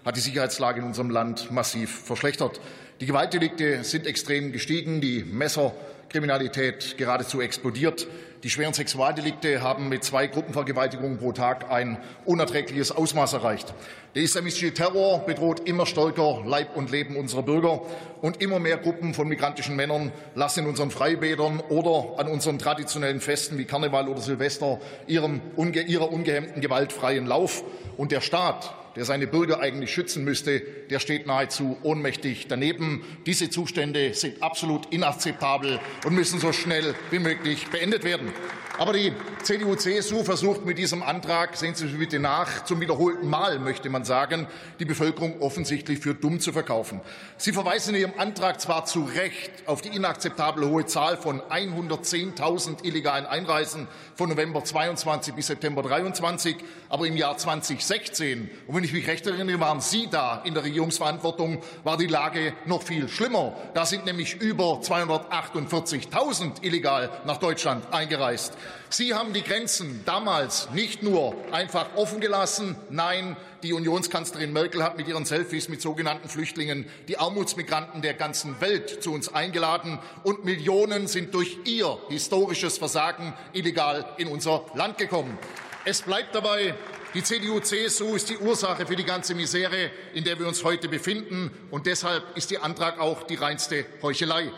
hat 0.06 0.16
die 0.16 0.22
Sicherheitslage 0.22 0.80
in 0.80 0.86
unserem 0.86 1.10
Land 1.10 1.50
massiv 1.52 2.04
verschlechtert. 2.04 2.62
Die 3.02 3.08
Gewaltdelikte 3.08 3.84
sind 3.84 4.06
extrem 4.06 4.52
gestiegen. 4.52 5.02
Die 5.02 5.24
Messer 5.24 5.74
Kriminalität 6.10 6.98
geradezu 6.98 7.42
explodiert. 7.42 8.08
Die 8.44 8.50
schweren 8.52 8.74
Sexualdelikte 8.74 9.62
haben 9.62 9.90
mit 9.90 10.04
zwei 10.04 10.28
Gruppenvergewaltigungen 10.28 11.18
pro 11.18 11.32
Tag 11.32 11.72
ein 11.72 11.98
unerträgliches 12.24 12.92
Ausmaß 12.92 13.34
erreicht. 13.34 13.74
Der 14.14 14.22
islamistische 14.24 14.74
Terror 14.74 15.26
bedroht 15.26 15.68
immer 15.68 15.86
stärker 15.86 16.44
Leib 16.46 16.76
und 16.76 16.92
Leben 16.92 17.16
unserer 17.16 17.44
Bürger. 17.44 17.82
Und 18.22 18.42
immer 18.42 18.60
mehr 18.60 18.78
Gruppen 18.78 19.14
von 19.14 19.28
migrantischen 19.28 19.76
Männern 19.76 20.12
lassen 20.34 20.62
in 20.62 20.70
unseren 20.70 20.92
Freibädern 20.92 21.60
oder 21.70 22.20
an 22.20 22.28
unseren 22.28 22.58
traditionellen 22.58 23.22
Festen 23.22 23.58
wie 23.58 23.66
Karneval 23.66 24.08
oder 24.08 24.22
Silvester 24.22 24.80
ihrem, 25.08 25.42
ihrer 25.88 26.12
ungehemmten 26.12 26.62
Gewalt 26.62 26.94
freien 26.94 27.26
Lauf. 27.26 27.64
Und 27.98 28.12
der 28.12 28.22
Staat, 28.22 28.74
der 28.98 29.06
seine 29.06 29.28
Bürger 29.28 29.60
eigentlich 29.60 29.94
schützen 29.94 30.24
müsste, 30.24 30.60
der 30.90 31.00
steht 31.00 31.28
nahezu 31.28 31.78
ohnmächtig 31.84 32.48
daneben. 32.50 33.04
Diese 33.28 33.50
Zustände 33.50 34.16
sind 34.16 34.42
absolut 34.42 34.92
inakzeptabel 34.92 35.80
und 36.04 36.16
müssen 36.16 36.40
so 36.40 36.52
schnell 36.52 36.96
wie 37.12 37.20
möglich 37.20 37.68
beendet 37.68 38.04
werden. 38.04 38.34
Aber 38.80 38.94
die 38.94 39.12
CDU-CSU 39.42 40.24
versucht 40.24 40.64
mit 40.64 40.78
diesem 40.78 41.02
Antrag, 41.02 41.58
sehen 41.58 41.74
Sie 41.74 41.88
bitte 41.88 42.20
nach, 42.20 42.64
zum 42.64 42.80
wiederholten 42.80 43.28
Mal, 43.28 43.58
möchte 43.58 43.90
man 43.90 44.06
sagen, 44.06 44.46
die 44.80 44.86
Bevölkerung 44.86 45.42
offensichtlich 45.42 45.98
für 45.98 46.14
dumm 46.14 46.40
zu 46.40 46.54
verkaufen. 46.54 47.02
Sie 47.38 47.54
verweisen 47.54 47.96
in 47.96 48.02
Ihrem 48.02 48.20
Antrag 48.20 48.62
zwar 48.62 48.86
zu 48.86 49.04
Recht 49.04 49.52
auf 49.66 49.82
die 49.82 49.90
inakzeptabel 49.90 50.70
hohe 50.70 50.86
Zahl 50.86 51.18
von 51.18 51.42
110.000 51.42 52.86
illegalen 52.86 53.26
Einreisen 53.26 53.88
von 54.14 54.30
November 54.30 54.64
22 54.64 55.34
bis 55.34 55.48
September 55.48 55.82
23, 55.82 56.58
aber 56.90 57.08
im 57.08 57.18
Jahr 57.18 57.36
2016, 57.36 58.48
und 58.68 58.76
wenn 58.76 58.84
ich 58.84 58.94
mich 58.94 59.08
recht 59.08 59.26
erinnere, 59.26 59.60
waren 59.60 59.82
Sie 59.82 60.08
da 60.08 60.44
in 60.46 60.54
der 60.54 60.64
Regierungsverantwortung, 60.64 61.64
war 61.84 61.98
die 61.98 62.06
Lage 62.06 62.54
noch 62.66 62.84
viel 62.84 63.10
schlimmer. 63.10 63.56
Da 63.74 63.88
sind 63.88 64.06
nämlich 64.06 64.40
über 64.40 64.82
248.000 64.82 66.62
illegal 66.62 67.10
nach 67.26 67.38
Deutschland 67.38 67.92
eingereist. 67.92 68.54
Sie 68.90 69.14
haben 69.14 69.34
die 69.34 69.44
Grenzen 69.44 70.02
damals 70.06 70.70
nicht 70.72 71.04
nur 71.04 71.36
einfach 71.52 71.88
offen 71.96 72.20
gelassen, 72.20 72.76
nein, 72.90 73.36
die 73.64 73.74
Unionskanzlerin 73.74 74.54
Merkel 74.54 74.84
hat 74.84 74.98
mit 74.98 75.08
ihren 75.08 75.26
Selfies 75.26 75.68
mit 75.68 75.82
sogenannten 75.82 76.30
Flüchtlingen 76.30 76.86
die 77.08 77.18
Armutsmigranten 77.18 78.02
der 78.02 78.14
ganzen 78.14 78.62
Welt 78.62 79.04
zu 79.04 79.14
uns 79.14 79.34
eingeladen, 79.34 80.00
und 80.24 80.46
Millionen 80.46 81.08
sind 81.08 81.34
durch 81.34 81.58
ihr 81.66 81.98
historisches 82.10 82.78
Versagen 82.78 83.34
illegal 83.54 84.06
in 84.18 84.28
unser 84.28 84.66
Land 84.76 84.98
gekommen. 84.98 85.38
Es 85.86 86.02
bleibt 86.02 86.36
dabei, 86.36 86.76
die 87.14 87.24
CDU-CSU 87.24 88.16
ist 88.16 88.30
die 88.30 88.38
Ursache 88.38 88.86
für 88.86 88.96
die 88.96 89.06
ganze 89.06 89.34
Misere, 89.34 89.90
in 90.14 90.24
der 90.24 90.38
wir 90.38 90.48
uns 90.48 90.64
heute 90.64 90.88
befinden, 90.90 91.50
und 91.72 91.86
deshalb 91.86 92.38
ist 92.38 92.52
Ihr 92.52 92.64
Antrag 92.64 93.00
auch 93.00 93.24
die 93.24 93.36
reinste 93.36 93.86
Heuchelei. 94.02 94.52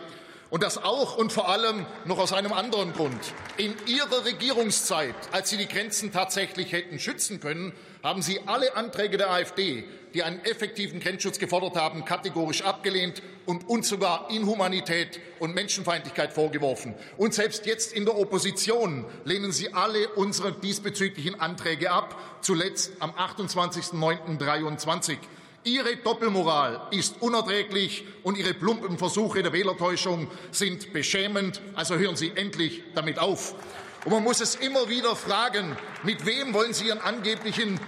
Und 0.50 0.64
das 0.64 0.82
auch 0.82 1.16
und 1.16 1.32
vor 1.32 1.48
allem 1.48 1.86
noch 2.04 2.18
aus 2.18 2.32
einem 2.32 2.52
anderen 2.52 2.92
Grund. 2.92 3.20
In 3.56 3.72
Ihrer 3.86 4.24
Regierungszeit, 4.24 5.14
als 5.30 5.50
Sie 5.50 5.56
die 5.56 5.68
Grenzen 5.68 6.12
tatsächlich 6.12 6.72
hätten 6.72 6.98
schützen 6.98 7.38
können, 7.38 7.72
haben 8.02 8.20
Sie 8.20 8.40
alle 8.46 8.76
Anträge 8.76 9.16
der 9.16 9.30
AfD, 9.30 9.84
die 10.12 10.24
einen 10.24 10.44
effektiven 10.44 10.98
Grenzschutz 10.98 11.38
gefordert 11.38 11.76
haben, 11.76 12.04
kategorisch 12.04 12.62
abgelehnt 12.62 13.22
und 13.46 13.68
uns 13.68 13.88
sogar 13.88 14.28
Inhumanität 14.30 15.20
und 15.38 15.54
Menschenfeindlichkeit 15.54 16.32
vorgeworfen. 16.32 16.96
Und 17.16 17.32
selbst 17.32 17.64
jetzt 17.66 17.92
in 17.92 18.04
der 18.04 18.18
Opposition 18.18 19.04
lehnen 19.24 19.52
Sie 19.52 19.72
alle 19.72 20.08
unsere 20.08 20.52
diesbezüglichen 20.52 21.38
Anträge 21.38 21.92
ab, 21.92 22.16
zuletzt 22.40 22.90
am 22.98 23.12
28.09.23. 23.12 25.16
Ihre 25.64 25.96
Doppelmoral 25.96 26.88
ist 26.90 27.16
unerträglich 27.20 28.04
und 28.22 28.38
Ihre 28.38 28.54
plumpen 28.54 28.96
Versuche 28.96 29.42
der 29.42 29.52
Wählertäuschung 29.52 30.30
sind 30.50 30.94
beschämend. 30.94 31.60
Also 31.74 31.96
hören 31.96 32.16
Sie 32.16 32.32
endlich 32.34 32.82
damit 32.94 33.18
auf. 33.18 33.54
Und 34.06 34.12
man 34.12 34.24
muss 34.24 34.40
es 34.40 34.54
immer 34.54 34.88
wieder 34.88 35.14
fragen, 35.14 35.76
mit 36.02 36.24
wem 36.24 36.54
wollen 36.54 36.72
Sie 36.72 36.86
Ihren 36.86 37.00
angeblichen 37.00 37.78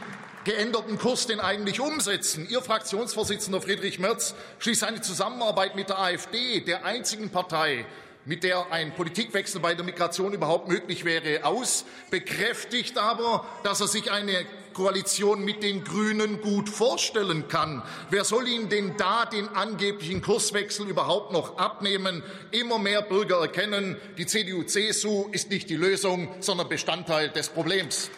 geänderten 0.44 0.98
Kurs 0.98 1.26
denn 1.26 1.40
eigentlich 1.40 1.80
umsetzen? 1.80 2.46
Ihr 2.50 2.60
Fraktionsvorsitzender 2.60 3.62
Friedrich 3.62 3.98
Merz 3.98 4.34
schließt 4.58 4.84
eine 4.84 5.00
Zusammenarbeit 5.00 5.74
mit 5.74 5.88
der 5.88 5.98
AfD, 5.98 6.60
der 6.60 6.84
einzigen 6.84 7.30
Partei, 7.30 7.86
mit 8.26 8.44
der 8.44 8.70
ein 8.70 8.94
Politikwechsel 8.94 9.62
bei 9.62 9.74
der 9.74 9.84
Migration 9.86 10.34
überhaupt 10.34 10.68
möglich 10.68 11.06
wäre, 11.06 11.44
aus, 11.46 11.86
bekräftigt 12.10 12.98
aber, 12.98 13.46
dass 13.62 13.80
er 13.80 13.88
sich 13.88 14.12
eine 14.12 14.44
Koalition 14.72 15.44
mit 15.44 15.62
den 15.62 15.84
Grünen 15.84 16.40
gut 16.40 16.68
vorstellen 16.68 17.48
kann. 17.48 17.82
Wer 18.10 18.24
soll 18.24 18.48
Ihnen 18.48 18.68
denn 18.68 18.96
da 18.96 19.26
den 19.26 19.48
angeblichen 19.48 20.22
Kurswechsel 20.22 20.88
überhaupt 20.88 21.32
noch 21.32 21.58
abnehmen? 21.58 22.22
Immer 22.50 22.78
mehr 22.78 23.02
Bürger 23.02 23.40
erkennen, 23.40 23.96
die 24.18 24.26
CDU-CSU 24.26 25.28
ist 25.32 25.50
nicht 25.50 25.70
die 25.70 25.76
Lösung, 25.76 26.34
sondern 26.40 26.68
Bestandteil 26.68 27.28
des 27.28 27.48
Problems. 27.48 28.10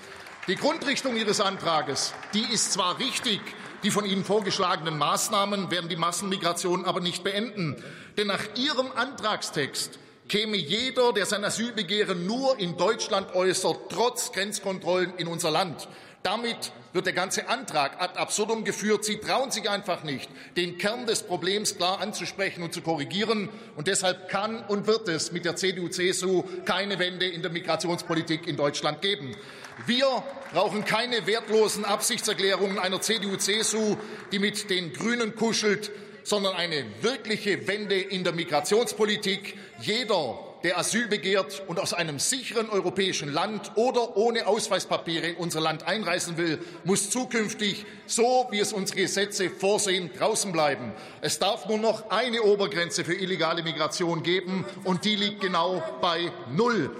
Die 0.46 0.56
Grundrichtung 0.56 1.16
Ihres 1.16 1.40
Antrages, 1.40 2.12
die 2.34 2.44
ist 2.52 2.72
zwar 2.72 2.98
richtig, 2.98 3.40
die 3.82 3.90
von 3.90 4.04
Ihnen 4.04 4.24
vorgeschlagenen 4.24 4.98
Maßnahmen 4.98 5.70
werden 5.70 5.88
die 5.88 5.96
Massenmigration 5.96 6.84
aber 6.84 7.00
nicht 7.00 7.24
beenden. 7.24 7.82
Denn 8.16 8.26
nach 8.26 8.42
Ihrem 8.56 8.92
Antragstext 8.94 9.98
käme 10.28 10.56
jeder, 10.56 11.12
der 11.12 11.26
sein 11.26 11.44
Asylbegehren 11.44 12.26
nur 12.26 12.58
in 12.58 12.76
Deutschland 12.76 13.34
äußert, 13.34 13.76
trotz 13.90 14.32
Grenzkontrollen 14.32 15.14
in 15.16 15.28
unser 15.28 15.50
Land. 15.50 15.88
Damit 16.24 16.72
wird 16.94 17.04
der 17.04 17.12
ganze 17.12 17.50
Antrag 17.50 18.00
ad 18.00 18.18
absurdum 18.18 18.64
geführt. 18.64 19.04
Sie 19.04 19.18
trauen 19.18 19.50
sich 19.50 19.68
einfach 19.68 20.04
nicht, 20.04 20.30
den 20.56 20.78
Kern 20.78 21.04
des 21.04 21.22
Problems 21.22 21.76
klar 21.76 22.00
anzusprechen 22.00 22.62
und 22.62 22.72
zu 22.72 22.80
korrigieren. 22.80 23.50
Und 23.76 23.88
deshalb 23.88 24.30
kann 24.30 24.64
und 24.64 24.86
wird 24.86 25.06
es 25.08 25.32
mit 25.32 25.44
der 25.44 25.56
CDU-CSU 25.56 26.44
keine 26.64 26.98
Wende 26.98 27.26
in 27.26 27.42
der 27.42 27.50
Migrationspolitik 27.50 28.46
in 28.46 28.56
Deutschland 28.56 29.02
geben. 29.02 29.36
Wir 29.84 30.24
brauchen 30.50 30.86
keine 30.86 31.26
wertlosen 31.26 31.84
Absichtserklärungen 31.84 32.78
einer 32.78 33.02
CDU-CSU, 33.02 33.98
die 34.32 34.38
mit 34.38 34.70
den 34.70 34.94
Grünen 34.94 35.34
kuschelt, 35.34 35.90
sondern 36.22 36.54
eine 36.54 36.86
wirkliche 37.02 37.68
Wende 37.68 38.00
in 38.00 38.24
der 38.24 38.32
Migrationspolitik. 38.32 39.58
Jeder, 39.78 40.38
der 40.64 40.78
Asyl 40.78 41.06
begehrt 41.08 41.62
und 41.66 41.78
aus 41.78 41.92
einem 41.92 42.18
sicheren 42.18 42.70
europäischen 42.70 43.30
Land 43.30 43.72
oder 43.74 44.16
ohne 44.16 44.46
Ausweispapiere 44.46 45.28
in 45.28 45.36
unser 45.36 45.60
Land 45.60 45.86
einreisen 45.86 46.38
will, 46.38 46.58
muss 46.84 47.10
zukünftig, 47.10 47.84
so 48.06 48.48
wie 48.50 48.60
es 48.60 48.72
unsere 48.72 49.00
Gesetze 49.02 49.50
vorsehen, 49.50 50.10
draußen 50.18 50.52
bleiben. 50.52 50.92
Es 51.20 51.38
darf 51.38 51.68
nur 51.68 51.76
noch 51.76 52.10
eine 52.10 52.42
Obergrenze 52.42 53.04
für 53.04 53.14
illegale 53.14 53.62
Migration 53.62 54.22
geben, 54.22 54.64
und 54.84 55.04
die 55.04 55.16
liegt 55.16 55.42
genau 55.42 55.82
bei 56.00 56.32
null. 56.50 56.90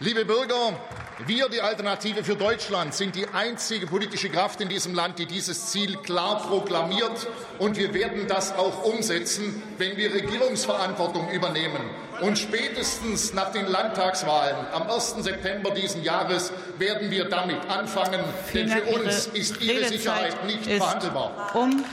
Liebe 0.00 0.24
Bürger, 0.24 0.76
wir, 1.24 1.48
die 1.48 1.62
Alternative 1.62 2.22
für 2.22 2.36
Deutschland, 2.36 2.92
sind 2.92 3.16
die 3.16 3.26
einzige 3.28 3.86
politische 3.86 4.28
Kraft 4.28 4.60
in 4.60 4.68
diesem 4.68 4.94
Land, 4.94 5.18
die 5.18 5.24
dieses 5.24 5.68
Ziel 5.68 5.96
klar 5.96 6.42
proklamiert. 6.46 7.26
Und 7.58 7.78
wir 7.78 7.94
werden 7.94 8.26
das 8.28 8.54
auch 8.54 8.84
umsetzen, 8.84 9.62
wenn 9.78 9.96
wir 9.96 10.12
Regierungsverantwortung 10.12 11.30
übernehmen. 11.30 11.80
Und 12.20 12.38
spätestens 12.38 13.32
nach 13.32 13.50
den 13.52 13.66
Landtagswahlen 13.66 14.56
am 14.72 14.90
1. 14.90 15.16
September 15.20 15.70
diesen 15.70 16.02
Jahres 16.02 16.52
werden 16.78 17.10
wir 17.10 17.26
damit 17.26 17.66
anfangen. 17.68 18.20
Denn 18.52 18.68
für 18.68 18.82
uns 18.82 19.26
ist 19.28 19.60
Ihre 19.62 19.86
Sicherheit 19.86 20.44
nicht 20.44 20.66
verhandelbar. 20.66 21.50
Um 21.54 21.84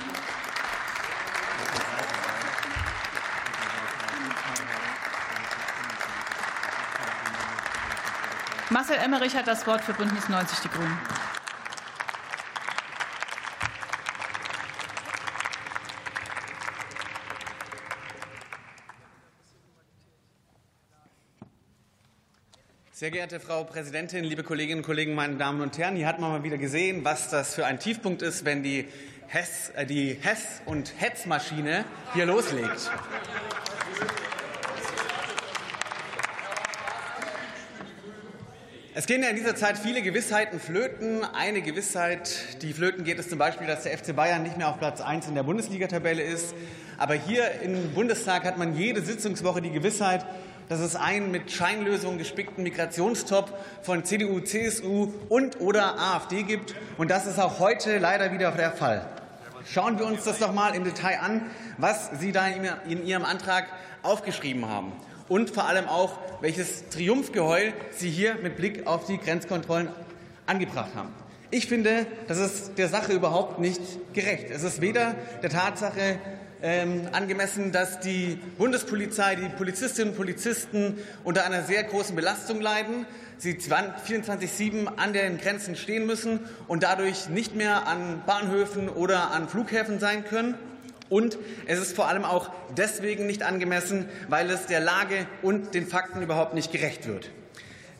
Marcel 8.69 8.95
Emmerich 8.97 9.35
hat 9.35 9.47
das 9.47 9.67
Wort 9.67 9.81
für 9.81 9.93
Bündnis 9.93 10.29
90 10.29 10.59
Die 10.59 10.69
Grünen. 10.69 10.97
Sehr 22.91 23.11
geehrte 23.11 23.41
Frau 23.41 23.65
Präsidentin, 23.65 24.23
liebe 24.23 24.43
Kolleginnen 24.43 24.79
und 24.79 24.85
Kollegen, 24.85 25.13
meine 25.13 25.35
Damen 25.35 25.59
und 25.59 25.77
Herren, 25.77 25.97
hier 25.97 26.07
hat 26.07 26.19
man 26.19 26.31
mal 26.31 26.43
wieder 26.43 26.57
gesehen, 26.57 27.03
was 27.03 27.29
das 27.29 27.55
für 27.55 27.65
ein 27.65 27.79
Tiefpunkt 27.79 28.21
ist, 28.21 28.45
wenn 28.45 28.63
die 28.63 28.87
Hess, 29.27 29.71
äh, 29.75 29.85
die 29.85 30.13
Hess- 30.13 30.61
und 30.65 30.93
Hetzmaschine 31.01 31.83
hier 32.13 32.25
loslegt. 32.25 32.91
Es 38.95 39.07
gehen 39.07 39.23
ja 39.23 39.29
in 39.29 39.35
dieser 39.35 39.55
Zeit 39.55 39.79
viele 39.79 40.03
Gewissheiten 40.03 40.59
flöten. 40.59 41.25
Eine 41.25 41.63
Gewissheit, 41.63 42.61
die 42.61 42.73
flöten 42.73 43.03
geht, 43.03 43.17
ist 43.17 43.31
zum 43.31 43.39
Beispiel, 43.39 43.65
dass 43.65 43.81
der 43.81 43.97
FC 43.97 44.15
Bayern 44.15 44.43
nicht 44.43 44.55
mehr 44.55 44.69
auf 44.69 44.77
Platz 44.77 45.01
1 45.01 45.27
in 45.27 45.33
der 45.33 45.41
Bundesliga-Tabelle 45.41 46.21
ist. 46.21 46.53
Aber 46.99 47.15
hier 47.15 47.59
im 47.63 47.91
Bundestag 47.95 48.43
hat 48.43 48.59
man 48.59 48.75
jede 48.75 49.01
Sitzungswoche 49.01 49.63
die 49.63 49.71
Gewissheit, 49.71 50.27
dass 50.69 50.79
es 50.79 50.95
einen 50.95 51.31
mit 51.31 51.49
Scheinlösungen 51.49 52.19
gespickten 52.19 52.63
Migrationstop 52.63 53.57
von 53.81 54.05
CDU, 54.05 54.41
CSU 54.41 55.11
und 55.27 55.59
oder 55.59 55.99
AfD 55.99 56.43
gibt. 56.43 56.75
Und 56.99 57.09
das 57.09 57.25
ist 57.25 57.39
auch 57.39 57.57
heute 57.57 57.97
leider 57.97 58.31
wieder 58.31 58.51
der 58.51 58.73
Fall. 58.73 59.09
Schauen 59.65 59.97
wir 59.97 60.05
uns 60.05 60.23
das 60.23 60.37
doch 60.37 60.53
mal 60.53 60.75
im 60.75 60.83
Detail 60.83 61.17
an, 61.19 61.41
was 61.79 62.11
Sie 62.19 62.31
da 62.31 62.45
in 62.45 63.07
Ihrem 63.07 63.25
Antrag 63.25 63.65
aufgeschrieben 64.03 64.69
haben. 64.69 64.91
Und 65.33 65.49
vor 65.49 65.65
allem 65.65 65.87
auch, 65.87 66.19
welches 66.41 66.89
Triumphgeheul 66.89 67.73
Sie 67.89 68.11
hier 68.11 68.35
mit 68.43 68.55
Blick 68.55 68.85
auf 68.85 69.07
die 69.07 69.17
Grenzkontrollen 69.17 69.89
angebracht 70.45 70.91
haben. 70.93 71.09
Ich 71.49 71.65
finde, 71.65 72.05
das 72.27 72.37
ist 72.37 72.77
der 72.77 72.87
Sache 72.87 73.13
überhaupt 73.13 73.57
nicht 73.57 73.81
gerecht. 74.13 74.51
Es 74.51 74.61
ist 74.61 74.79
weder 74.79 75.15
der 75.41 75.49
Tatsache 75.49 76.19
ähm, 76.61 77.07
angemessen, 77.13 77.71
dass 77.71 77.99
die 77.99 78.37
Bundespolizei, 78.59 79.33
die 79.33 79.49
Polizistinnen 79.49 80.11
und 80.11 80.17
Polizisten 80.17 80.99
unter 81.23 81.45
einer 81.47 81.63
sehr 81.63 81.83
großen 81.83 82.15
Belastung 82.15 82.61
leiden, 82.61 83.07
sie 83.39 83.53
24-7 83.53 84.85
an 84.97 85.13
den 85.13 85.39
Grenzen 85.39 85.75
stehen 85.75 86.05
müssen 86.05 86.41
und 86.67 86.83
dadurch 86.83 87.27
nicht 87.29 87.55
mehr 87.55 87.87
an 87.87 88.21
Bahnhöfen 88.27 88.87
oder 88.87 89.31
an 89.31 89.49
Flughäfen 89.49 89.99
sein 89.99 90.25
können. 90.25 90.59
Und 91.09 91.37
es 91.65 91.79
ist 91.79 91.95
vor 91.95 92.07
allem 92.07 92.25
auch 92.25 92.49
deswegen 92.75 93.25
nicht 93.27 93.43
angemessen, 93.43 94.07
weil 94.29 94.49
es 94.49 94.65
der 94.65 94.79
Lage 94.79 95.27
und 95.41 95.73
den 95.73 95.87
Fakten 95.87 96.21
überhaupt 96.21 96.53
nicht 96.53 96.71
gerecht 96.71 97.07
wird. 97.07 97.29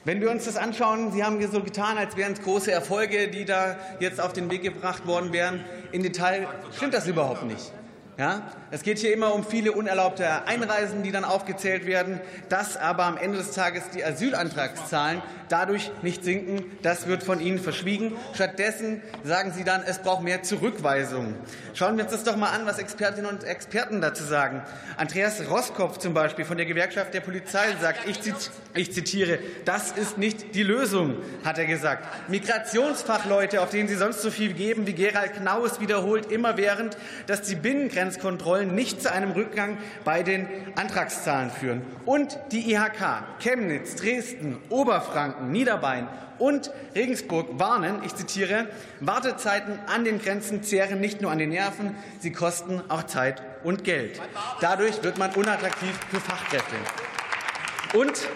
Wenn 0.06 0.20
wir 0.20 0.32
uns 0.32 0.46
das 0.46 0.58
anschauen, 0.58 1.14
Sie 1.14 1.24
haben 1.24 1.38
hier 1.40 1.48
so 1.48 1.62
getan, 1.62 1.98
als 1.98 2.18
wären 2.18 2.34
es 2.34 2.42
große 2.42 2.72
Erfolge, 2.72 3.30
die 3.30 3.46
da 3.46 3.78
jetzt 4.00 4.20
auf 4.20 4.34
den 4.34 4.52
Weg 4.52 4.62
gebracht 4.62 5.08
worden 5.08 5.32
wären. 5.32 5.64
Im 5.94 6.04
Detail 6.04 6.48
stimmt 6.76 6.94
das 6.94 7.08
überhaupt 7.08 7.44
nicht. 7.44 7.72
Ja? 8.18 8.52
Es 8.70 8.84
geht 8.84 9.00
hier 9.00 9.14
immer 9.14 9.34
um 9.34 9.44
viele 9.44 9.72
unerlaubte 9.72 10.46
Einreisen, 10.46 11.04
die 11.04 11.12
dann 11.12 11.24
aufgezählt 11.26 11.86
werden. 11.86 12.20
Dass 12.50 12.78
aber 12.78 13.06
am 13.06 13.18
Ende 13.18 13.38
des 13.38 13.52
Tages 13.52 13.84
die 13.94 14.04
Asylantragszahlen 14.04 15.22
dadurch 15.50 15.92
nicht 16.02 16.24
sinken, 16.24 16.66
das 16.82 17.08
wird 17.08 17.24
von 17.24 17.40
Ihnen 17.40 17.60
verschwiegen. 17.60 18.14
Stattdessen 18.34 19.02
sagen 19.24 19.52
Sie 19.52 19.64
dann, 19.64 19.84
es 19.84 20.00
braucht 20.00 20.24
mehr 20.24 20.42
Zurückweisungen. 20.44 21.36
Schauen 21.74 21.98
wir 21.98 22.06
uns 22.06 22.14
das 22.14 22.24
doch 22.24 22.36
mal 22.36 22.50
an, 22.50 22.66
was 22.66 22.80
Expertinnen 22.80 23.30
und 23.30 23.44
Experten 23.44 24.02
dazu 24.02 24.24
sagen. 24.24 24.64
Andreas 24.98 25.50
Roskopf 25.50 25.98
zum 25.98 26.14
Beispiel 26.14 26.46
von 26.46 26.58
der 26.58 26.66
Gewerkschaft 26.66 27.14
der 27.14 27.22
Polizei 27.22 27.66
sagt, 27.82 28.08
ich, 28.08 28.20
ich 28.74 28.94
zitiere, 28.94 29.40
das 29.66 29.92
ist 29.92 30.18
nicht 30.18 30.56
die 30.56 30.64
Lösung, 30.64 31.18
hat 31.44 31.58
er 31.58 31.66
gesagt. 31.66 32.30
Migrationsfachleute, 32.30 33.62
auf 33.62 33.70
denen 33.70 33.88
Sie 33.88 33.96
sonst 33.96 34.22
so 34.22 34.32
viel 34.32 34.54
geben, 34.54 34.88
wie 34.88 34.94
Gerald 34.94 35.34
Knaus 35.34 35.80
wiederholt 35.80 36.32
immerwährend, 36.32 36.98
dass 37.28 37.44
die 37.44 37.56
Binnengrenzkontrollen 38.14 38.76
nicht 38.76 39.02
zu 39.02 39.12
einem 39.12 39.32
Rückgang 39.32 39.78
bei 40.04 40.24
den 40.24 40.48
Antragszahlen 40.76 41.52
führen. 41.52 41.82
Und 42.06 42.38
die 42.52 42.72
IHK, 42.72 43.24
Chemnitz, 43.40 43.96
Dresden, 43.96 44.58
Oberfranken, 44.70 45.52
Niederbayern 45.52 46.08
und 46.40 46.72
Regensburg 46.96 47.48
warnen, 47.60 48.02
ich 48.06 48.16
zitiere, 48.16 48.68
Wartezeiten 49.00 49.80
an 49.88 50.04
den 50.04 50.20
Grenzen 50.20 50.64
zehren 50.64 51.00
nicht 51.00 51.22
nur 51.22 51.32
an 51.32 51.38
den 51.38 51.50
Nerven, 51.50 51.96
sie 52.20 52.32
kosten 52.32 52.82
auch 52.90 53.04
Zeit 53.04 53.42
und 53.64 53.84
Geld. 53.84 54.20
Dadurch 54.62 55.04
wird 55.04 55.18
man 55.18 55.32
unattraktiv 55.32 55.98
für 56.10 56.20
Fachkräfte. 56.20 56.76
Und 57.94 58.28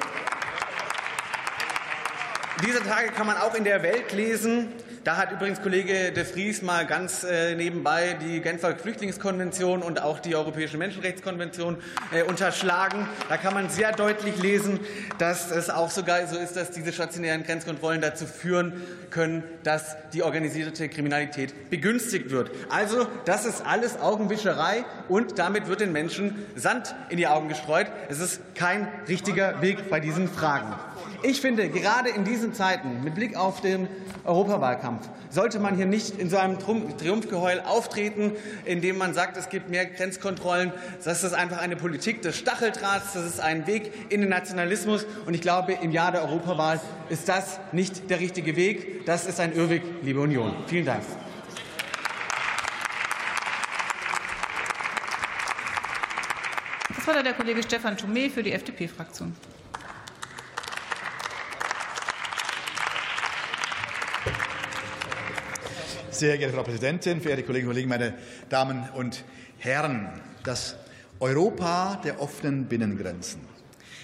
dieser 2.65 2.83
Tage 2.83 3.09
kann 3.09 3.27
man 3.27 3.37
auch 3.37 3.55
in 3.55 3.63
der 3.63 3.83
Welt 3.83 4.11
lesen, 4.13 4.69
da 5.07 5.15
hat 5.15 5.31
übrigens 5.31 5.61
Kollege 5.61 6.11
de 6.11 6.25
Vries 6.25 6.61
mal 6.61 6.85
ganz 6.85 7.23
äh, 7.23 7.55
nebenbei 7.55 8.17
die 8.19 8.41
Genfer 8.41 8.75
Flüchtlingskonvention 8.75 9.81
und 9.81 10.01
auch 10.01 10.19
die 10.19 10.35
Europäische 10.35 10.77
Menschenrechtskonvention 10.77 11.77
äh, 12.11 12.23
unterschlagen. 12.23 13.07
Da 13.29 13.37
kann 13.37 13.53
man 13.53 13.69
sehr 13.69 13.93
deutlich 13.93 14.37
lesen, 14.41 14.81
dass 15.17 15.49
es 15.49 15.69
auch 15.69 15.91
sogar 15.91 16.27
so 16.27 16.35
ist, 16.35 16.57
dass 16.57 16.71
diese 16.71 16.91
stationären 16.91 17.43
Grenzkontrollen 17.43 18.01
dazu 18.01 18.25
führen 18.25 18.83
können, 19.09 19.45
dass 19.63 19.95
die 20.11 20.23
organisierte 20.23 20.89
Kriminalität 20.89 21.69
begünstigt 21.69 22.29
wird. 22.29 22.51
Also 22.67 23.07
das 23.23 23.45
ist 23.45 23.65
alles 23.65 23.97
Augenwischerei 24.01 24.83
und 25.07 25.39
damit 25.39 25.69
wird 25.69 25.79
den 25.79 25.93
Menschen 25.93 26.45
Sand 26.55 26.95
in 27.07 27.15
die 27.15 27.27
Augen 27.27 27.47
gestreut. 27.47 27.87
Es 28.09 28.19
ist 28.19 28.41
kein 28.55 28.89
richtiger 29.07 29.61
Weg 29.61 29.89
bei 29.89 30.01
diesen 30.01 30.27
Fragen. 30.27 30.75
Ich 31.23 31.41
finde, 31.41 31.69
gerade 31.69 32.09
in 32.09 32.25
diesen 32.25 32.53
Zeiten, 32.53 33.03
mit 33.03 33.15
Blick 33.15 33.35
auf 33.35 33.59
den 33.59 33.87
Europawahlkampf, 34.23 35.09
sollte 35.31 35.59
man 35.59 35.75
hier 35.75 35.87
nicht 35.87 36.19
in 36.19 36.29
so 36.29 36.37
einem 36.37 36.59
Triumphgeheul 36.59 37.61
auftreten, 37.61 38.33
indem 38.65 38.99
man 38.99 39.15
sagt, 39.15 39.35
es 39.35 39.49
gibt 39.49 39.69
mehr 39.69 39.87
Grenzkontrollen. 39.87 40.71
Das 41.03 41.23
ist 41.23 41.33
einfach 41.33 41.57
eine 41.57 41.75
Politik 41.75 42.21
des 42.21 42.37
Stacheldrahts, 42.37 43.13
das 43.13 43.25
ist 43.25 43.39
ein 43.39 43.65
Weg 43.65 43.91
in 44.09 44.21
den 44.21 44.29
Nationalismus. 44.29 45.07
Und 45.25 45.33
ich 45.33 45.41
glaube, 45.41 45.73
im 45.73 45.91
Jahr 45.91 46.11
der 46.11 46.21
Europawahl 46.21 46.79
ist 47.09 47.27
das 47.27 47.59
nicht 47.71 48.11
der 48.11 48.19
richtige 48.19 48.55
Weg. 48.55 49.05
Das 49.07 49.25
ist 49.25 49.39
ein 49.39 49.55
Irrweg, 49.55 49.81
liebe 50.03 50.19
Union. 50.19 50.53
Vielen 50.67 50.85
Dank. 50.85 51.01
Das 56.95 57.07
war 57.07 57.23
der 57.23 57.33
Kollege 57.33 57.63
Stefan 57.63 57.95
Thomé 57.95 58.29
für 58.29 58.43
die 58.43 58.51
FDP-Fraktion. 58.51 59.33
Sehr 66.17 66.39
geehrte 66.39 66.55
Frau 66.55 66.63
Präsidentin, 66.63 67.21
verehrte 67.21 67.43
Kolleginnen 67.43 67.69
und 67.69 67.75
Kollegen, 67.75 67.89
meine 67.89 68.15
Damen 68.49 68.89
und 68.95 69.23
Herren! 69.59 70.09
Das 70.43 70.75
Europa 71.19 72.01
der 72.03 72.19
offenen 72.19 72.65
Binnengrenzen 72.65 73.41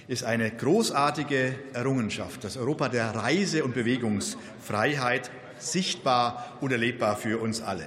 ist 0.07 0.23
eine 0.23 0.51
großartige 0.51 1.55
Errungenschaft, 1.73 2.43
das 2.43 2.55
Europa 2.55 2.89
der 2.89 3.15
Reise- 3.15 3.63
und 3.63 3.73
Bewegungsfreiheit, 3.73 5.31
sichtbar 5.57 6.55
und 6.61 6.71
erlebbar 6.71 7.17
für 7.17 7.39
uns 7.39 7.63
alle. 7.63 7.85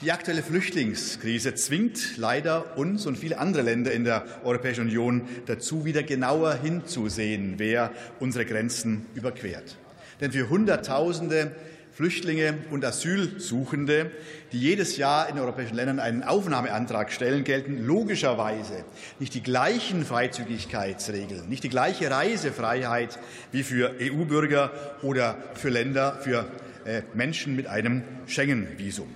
Die 0.00 0.10
aktuelle 0.10 0.42
Flüchtlingskrise 0.42 1.54
zwingt 1.54 2.16
leider 2.16 2.76
uns 2.78 3.06
und 3.06 3.16
viele 3.16 3.38
andere 3.38 3.62
Länder 3.62 3.92
in 3.92 4.02
der 4.02 4.24
Europäischen 4.42 4.86
Union 4.86 5.28
dazu, 5.46 5.84
wieder 5.84 6.02
genauer 6.02 6.54
hinzusehen, 6.54 7.54
wer 7.58 7.92
unsere 8.18 8.44
Grenzen 8.44 9.06
überquert. 9.14 9.76
Denn 10.20 10.32
für 10.32 10.48
Hunderttausende 10.48 11.54
Flüchtlinge 12.00 12.54
und 12.70 12.82
Asylsuchende, 12.82 14.10
die 14.52 14.58
jedes 14.58 14.96
Jahr 14.96 15.28
in 15.28 15.38
europäischen 15.38 15.74
Ländern 15.74 16.00
einen 16.00 16.22
Aufnahmeantrag 16.22 17.12
stellen, 17.12 17.44
gelten 17.44 17.84
logischerweise 17.84 18.86
nicht 19.18 19.34
die 19.34 19.42
gleichen 19.42 20.06
Freizügigkeitsregeln, 20.06 21.46
nicht 21.50 21.62
die 21.62 21.68
gleiche 21.68 22.10
Reisefreiheit 22.10 23.18
wie 23.52 23.62
für 23.62 23.96
EU-Bürger 24.00 24.70
oder 25.02 25.36
für 25.52 25.68
Länder, 25.68 26.18
für 26.22 26.46
äh, 26.86 27.02
Menschen 27.12 27.54
mit 27.54 27.66
einem 27.66 28.02
Schengen-Visum. 28.24 29.14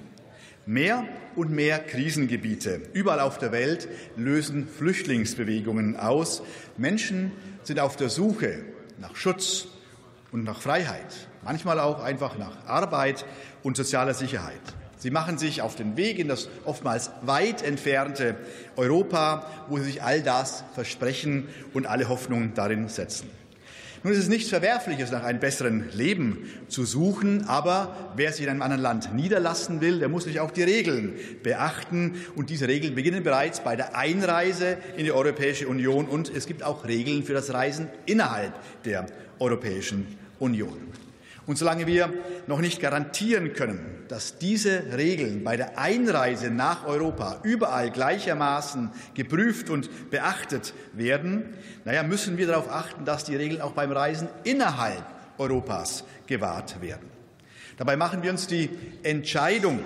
Mehr 0.67 1.07
und 1.37 1.51
mehr 1.51 1.79
Krisengebiete 1.79 2.83
überall 2.93 3.21
auf 3.21 3.39
der 3.39 3.51
Welt 3.51 3.89
lösen 4.19 4.69
Flüchtlingsbewegungen 4.69 5.97
aus. 5.97 6.43
Menschen 6.77 7.33
sind 7.63 7.81
auf 7.81 7.97
der 7.97 8.11
Suche 8.11 8.59
nach 8.99 9.17
Schutz 9.17 9.69
und 10.33 10.45
nach 10.45 10.61
Freiheit 10.61 11.29
manchmal 11.45 11.81
auch 11.81 12.03
einfach 12.03 12.39
nach 12.39 12.67
Arbeit 12.67 13.25
und 13.63 13.77
sozialer 13.77 14.15
Sicherheit. 14.15 14.61
Sie 14.99 15.11
machen 15.11 15.37
sich 15.37 15.61
auf 15.61 15.75
den 15.75 15.97
Weg 15.99 16.19
in 16.19 16.29
das 16.29 16.49
oftmals 16.65 17.11
weit 17.23 17.63
entfernte 17.63 18.37
Europa, 18.77 19.47
wo 19.69 19.77
sie 19.77 19.85
sich 19.85 20.03
all 20.03 20.23
das 20.23 20.65
versprechen 20.75 21.49
und 21.75 21.87
alle 21.87 22.09
Hoffnungen 22.09 22.55
darin 22.55 22.89
setzen. 22.89 23.29
Nun 24.05 24.13
ist 24.13 24.19
es 24.19 24.29
nichts 24.29 24.51
Verwerfliches, 24.51 25.11
nach 25.11 25.23
einem 25.23 25.41
besseren 25.41 25.91
Leben 25.93 26.51
zu 26.69 26.85
suchen, 26.85 27.49
aber 27.49 28.13
wer 28.17 28.33
sich 28.33 28.45
in 28.45 28.51
einem 28.51 28.61
anderen 28.61 28.83
Land 28.83 29.15
niederlassen 29.15 29.81
will, 29.81 29.99
der 29.99 30.11
muss 30.11 30.25
sich 30.25 30.41
auch 30.41 30.51
die 30.51 30.63
Regeln 30.63 31.15
beachten. 31.43 32.23
Und 32.37 32.51
diese 32.51 32.69
Regeln 32.69 32.95
beginnen 32.95 33.23
bereits 33.23 33.61
bei 33.61 33.77
der 33.77 33.97
Einreise 33.97 34.77
in 34.99 35.05
die 35.05 35.13
Europäische 35.13 35.69
Union 35.69 36.07
und 36.07 36.35
es 36.35 36.47
gibt 36.47 36.63
auch 36.63 36.87
Regeln 36.87 37.25
für 37.25 37.33
das 37.33 37.55
Reisen 37.55 37.89
innerhalb 38.05 38.53
der 38.85 39.07
Europäischen 39.39 40.19
Union. 40.39 41.04
Und 41.47 41.59
solange 41.59 41.87
wir 41.87 42.13
noch 42.47 42.61
nicht 42.61 42.81
garantieren 42.81 43.53
können, 43.53 44.05
dass 44.09 44.39
diese 44.39 44.97
Regeln 44.97 45.45
bei 45.45 45.57
der 45.57 45.79
Einreise 45.79 46.51
nach 46.51 46.87
Europa 46.87 47.41
überall 47.43 47.91
gleichermaßen 47.91 48.91
geprüft 49.15 49.69
und 49.69 50.11
beachtet 50.11 50.73
werden, 50.93 51.55
naja, 51.85 52.03
müssen 52.03 52.39
wir 52.39 52.47
darauf 52.47 52.71
achten, 52.71 53.05
dass 53.05 53.25
die 53.25 53.37
Regeln 53.37 53.61
auch 53.61 53.73
beim 53.73 53.93
Reisen 53.93 54.29
innerhalb 54.45 55.05
Europas 55.39 56.05
gewahrt 56.27 56.81
werden. 56.81 57.11
Dabei 57.77 57.97
machen 57.97 58.23
wir 58.23 58.31
uns 58.31 58.47
die 58.47 58.71
Entscheidung, 59.03 59.81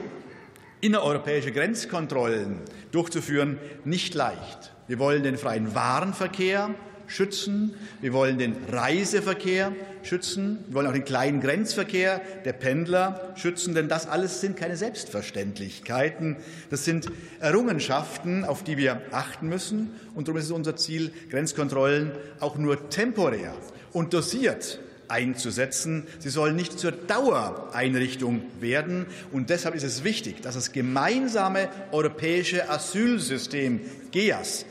innereuropäische 0.80 1.52
Grenzkontrollen 1.52 2.60
durchzuführen, 2.92 3.58
nicht 3.84 4.14
leicht. 4.14 4.72
Wir 4.86 4.98
wollen 4.98 5.22
den 5.22 5.38
freien 5.38 5.74
Warenverkehr 5.74 6.70
schützen. 7.08 7.74
Wir 8.00 8.12
wollen 8.12 8.38
den 8.38 8.54
Reiseverkehr 8.70 9.72
schützen. 10.02 10.64
Wir 10.68 10.74
wollen 10.76 10.86
auch 10.86 10.92
den 10.92 11.04
kleinen 11.04 11.40
Grenzverkehr 11.40 12.20
der 12.44 12.52
Pendler 12.52 13.32
schützen, 13.34 13.74
denn 13.74 13.88
das 13.88 14.06
alles 14.06 14.40
sind 14.40 14.56
keine 14.56 14.76
Selbstverständlichkeiten. 14.76 16.36
Das 16.70 16.84
sind 16.84 17.10
Errungenschaften, 17.40 18.44
auf 18.44 18.62
die 18.62 18.76
wir 18.76 19.02
achten 19.10 19.48
müssen. 19.48 19.90
Und 20.14 20.28
darum 20.28 20.38
ist 20.38 20.46
es 20.46 20.52
unser 20.52 20.76
Ziel, 20.76 21.10
Grenzkontrollen 21.30 22.12
auch 22.40 22.56
nur 22.56 22.90
temporär 22.90 23.54
und 23.92 24.14
dosiert 24.14 24.78
einzusetzen. 25.08 26.06
Sie 26.18 26.28
sollen 26.28 26.54
nicht 26.54 26.78
zur 26.78 26.92
Dauereinrichtung 26.92 28.42
werden. 28.60 29.06
Und 29.32 29.50
deshalb 29.50 29.74
ist 29.74 29.82
es 29.82 30.04
wichtig, 30.04 30.42
dass 30.42 30.54
das 30.54 30.72
gemeinsame 30.72 31.68
europäische 31.92 32.68
Asylsystem 32.68 33.80
GEAS 34.10 34.66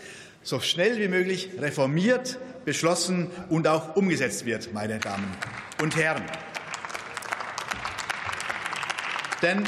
so 0.47 0.62
schnell 0.62 0.97
wie 0.97 1.10
möglich 1.10 1.49
reformiert, 1.60 2.39
beschlossen 2.63 3.29
und 3.49 3.67
auch 3.67 3.97
umgesetzt 3.97 4.45
wird, 4.45 4.73
meine 4.73 4.97
Damen 4.97 5.27
und 5.81 5.97
Herren. 5.97 6.23
Denn 9.41 9.65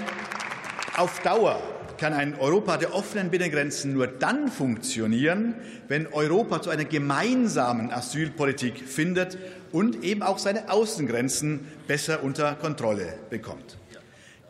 auf 0.96 1.20
Dauer 1.20 1.62
kann 1.98 2.14
ein 2.14 2.40
Europa 2.40 2.78
der 2.78 2.96
offenen 2.96 3.30
Binnengrenzen 3.30 3.92
nur 3.92 4.08
dann 4.08 4.48
funktionieren, 4.48 5.54
wenn 5.90 6.08
Europa 6.08 6.62
zu 6.62 6.70
einer 6.70 6.86
gemeinsamen 6.86 7.92
Asylpolitik 7.92 8.88
findet 8.88 9.38
und 9.74 10.06
eben 10.06 10.24
auch 10.24 10.40
seine 10.40 10.72
Außengrenzen 10.72 11.68
besser 11.88 12.24
unter 12.24 12.56
Kontrolle 12.56 13.16
bekommt. 13.30 13.78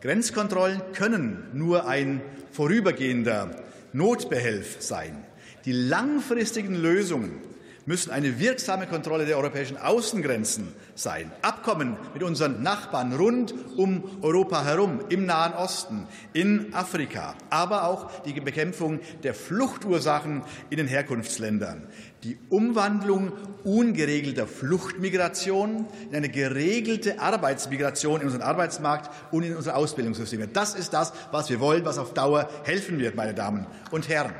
Grenzkontrollen 0.00 0.80
können 0.92 1.48
nur 1.54 1.88
ein 1.88 2.20
vorübergehender 2.52 3.50
Notbehelf 3.92 4.76
sein. 4.78 5.24
Die 5.64 5.72
langfristigen 5.72 6.74
Lösungen 6.74 7.50
müssen 7.86 8.10
eine 8.10 8.38
wirksame 8.38 8.86
Kontrolle 8.86 9.26
der 9.26 9.36
europäischen 9.36 9.76
Außengrenzen 9.76 10.68
sein. 10.94 11.32
Abkommen 11.42 11.96
mit 12.14 12.22
unseren 12.22 12.62
Nachbarn 12.62 13.12
rund 13.12 13.54
um 13.76 14.04
Europa 14.22 14.64
herum, 14.64 15.00
im 15.08 15.26
Nahen 15.26 15.54
Osten, 15.54 16.06
in 16.32 16.72
Afrika, 16.74 17.34
aber 17.48 17.88
auch 17.88 18.22
die 18.22 18.40
Bekämpfung 18.40 19.00
der 19.22 19.34
Fluchtursachen 19.34 20.42
in 20.68 20.76
den 20.76 20.86
Herkunftsländern. 20.86 21.88
Die 22.22 22.38
Umwandlung 22.50 23.32
ungeregelter 23.64 24.46
Fluchtmigration 24.46 25.86
in 26.10 26.16
eine 26.16 26.28
geregelte 26.28 27.18
Arbeitsmigration 27.18 28.20
in 28.20 28.26
unseren 28.26 28.42
Arbeitsmarkt 28.42 29.10
und 29.32 29.42
in 29.42 29.56
unsere 29.56 29.74
Ausbildungssysteme. 29.74 30.46
Das 30.46 30.74
ist 30.74 30.92
das, 30.92 31.12
was 31.32 31.48
wir 31.48 31.60
wollen, 31.60 31.84
was 31.84 31.98
auf 31.98 32.14
Dauer 32.14 32.48
helfen 32.64 32.98
wird, 32.98 33.16
meine 33.16 33.34
Damen 33.34 33.66
und 33.90 34.08
Herren. 34.08 34.34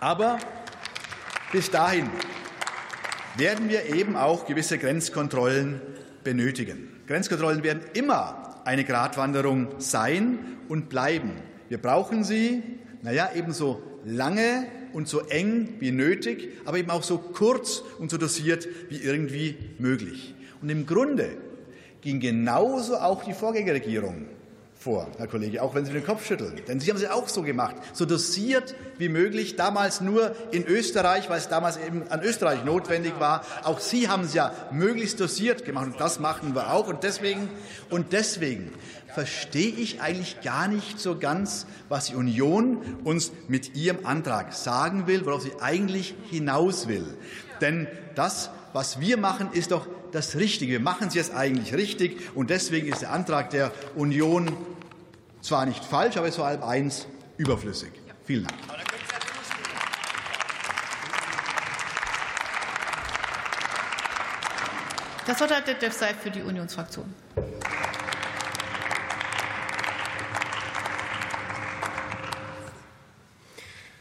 Aber 0.00 0.38
bis 1.52 1.70
dahin 1.70 2.08
werden 3.36 3.68
wir 3.68 3.86
eben 3.86 4.16
auch 4.16 4.46
gewisse 4.46 4.78
Grenzkontrollen 4.78 5.80
benötigen. 6.22 7.00
Grenzkontrollen 7.06 7.62
werden 7.62 7.82
immer 7.94 8.60
eine 8.64 8.84
Gratwanderung 8.84 9.68
sein 9.78 10.38
und 10.68 10.88
bleiben. 10.88 11.32
Wir 11.68 11.78
brauchen 11.78 12.22
sie, 12.22 12.62
naja, 13.02 13.30
ebenso 13.34 13.82
lange 14.04 14.66
und 14.92 15.08
so 15.08 15.20
eng 15.20 15.76
wie 15.80 15.90
nötig, 15.90 16.50
aber 16.64 16.78
eben 16.78 16.90
auch 16.90 17.02
so 17.02 17.18
kurz 17.18 17.82
und 17.98 18.10
so 18.10 18.18
dosiert 18.18 18.68
wie 18.88 18.98
irgendwie 18.98 19.56
möglich. 19.78 20.34
Und 20.62 20.70
im 20.70 20.86
Grunde 20.86 21.36
ging 22.00 22.20
genauso 22.20 22.96
auch 22.96 23.24
die 23.24 23.34
Vorgängerregierung 23.34 24.26
vor, 24.78 25.08
Herr 25.18 25.26
Kollege, 25.26 25.62
auch 25.62 25.74
wenn 25.74 25.84
Sie 25.84 25.92
den 25.92 26.04
Kopf 26.04 26.24
schütteln. 26.24 26.60
Denn 26.68 26.78
Sie 26.78 26.90
haben 26.90 26.96
es 26.96 27.10
auch 27.10 27.28
so 27.28 27.42
gemacht, 27.42 27.74
so 27.92 28.04
dosiert 28.04 28.76
wie 28.96 29.08
möglich, 29.08 29.56
damals 29.56 30.00
nur 30.00 30.34
in 30.52 30.64
Österreich, 30.64 31.28
weil 31.28 31.38
es 31.38 31.48
damals 31.48 31.76
eben 31.78 32.04
an 32.08 32.22
Österreich 32.22 32.64
notwendig 32.64 33.14
war. 33.18 33.44
Auch 33.64 33.80
Sie 33.80 34.08
haben 34.08 34.22
es 34.22 34.34
ja 34.34 34.52
möglichst 34.70 35.18
dosiert 35.18 35.64
gemacht 35.64 35.86
und 35.86 36.00
das 36.00 36.20
machen 36.20 36.54
wir 36.54 36.72
auch. 36.72 36.86
Und 36.86 37.02
deswegen, 37.02 37.50
und 37.90 38.12
deswegen 38.12 38.72
verstehe 39.12 39.72
ich 39.72 40.00
eigentlich 40.00 40.42
gar 40.42 40.68
nicht 40.68 41.00
so 41.00 41.18
ganz, 41.18 41.66
was 41.88 42.06
die 42.06 42.14
Union 42.14 42.98
uns 43.02 43.32
mit 43.48 43.74
ihrem 43.74 44.06
Antrag 44.06 44.52
sagen 44.52 45.08
will, 45.08 45.26
worauf 45.26 45.42
sie 45.42 45.52
eigentlich 45.60 46.14
hinaus 46.30 46.86
will. 46.86 47.16
Denn 47.60 47.88
das, 48.14 48.50
was 48.72 49.00
wir 49.00 49.16
machen, 49.16 49.48
ist 49.52 49.72
doch 49.72 49.88
das 50.12 50.36
Richtige. 50.36 50.72
Wir 50.72 50.80
machen 50.80 51.10
Sie 51.10 51.18
es 51.18 51.30
eigentlich 51.30 51.74
richtig. 51.74 52.34
Und 52.34 52.50
deswegen 52.50 52.88
ist 52.88 53.02
der 53.02 53.12
Antrag 53.12 53.50
der 53.50 53.72
Union 53.94 54.56
zwar 55.40 55.66
nicht 55.66 55.84
falsch, 55.84 56.16
aber 56.16 56.28
ist 56.28 56.36
vor 56.36 56.46
allem 56.46 56.62
eins 56.62 57.06
überflüssig. 57.36 57.90
Vielen 58.24 58.44
Dank. 58.44 58.58
Das 65.26 65.40
Wort 65.40 65.54
hat 65.54 65.66
der 65.66 65.74
Detlef 65.74 65.92
Seif 65.92 66.16
für 66.22 66.30
die 66.30 66.40
Unionsfraktion. 66.40 67.14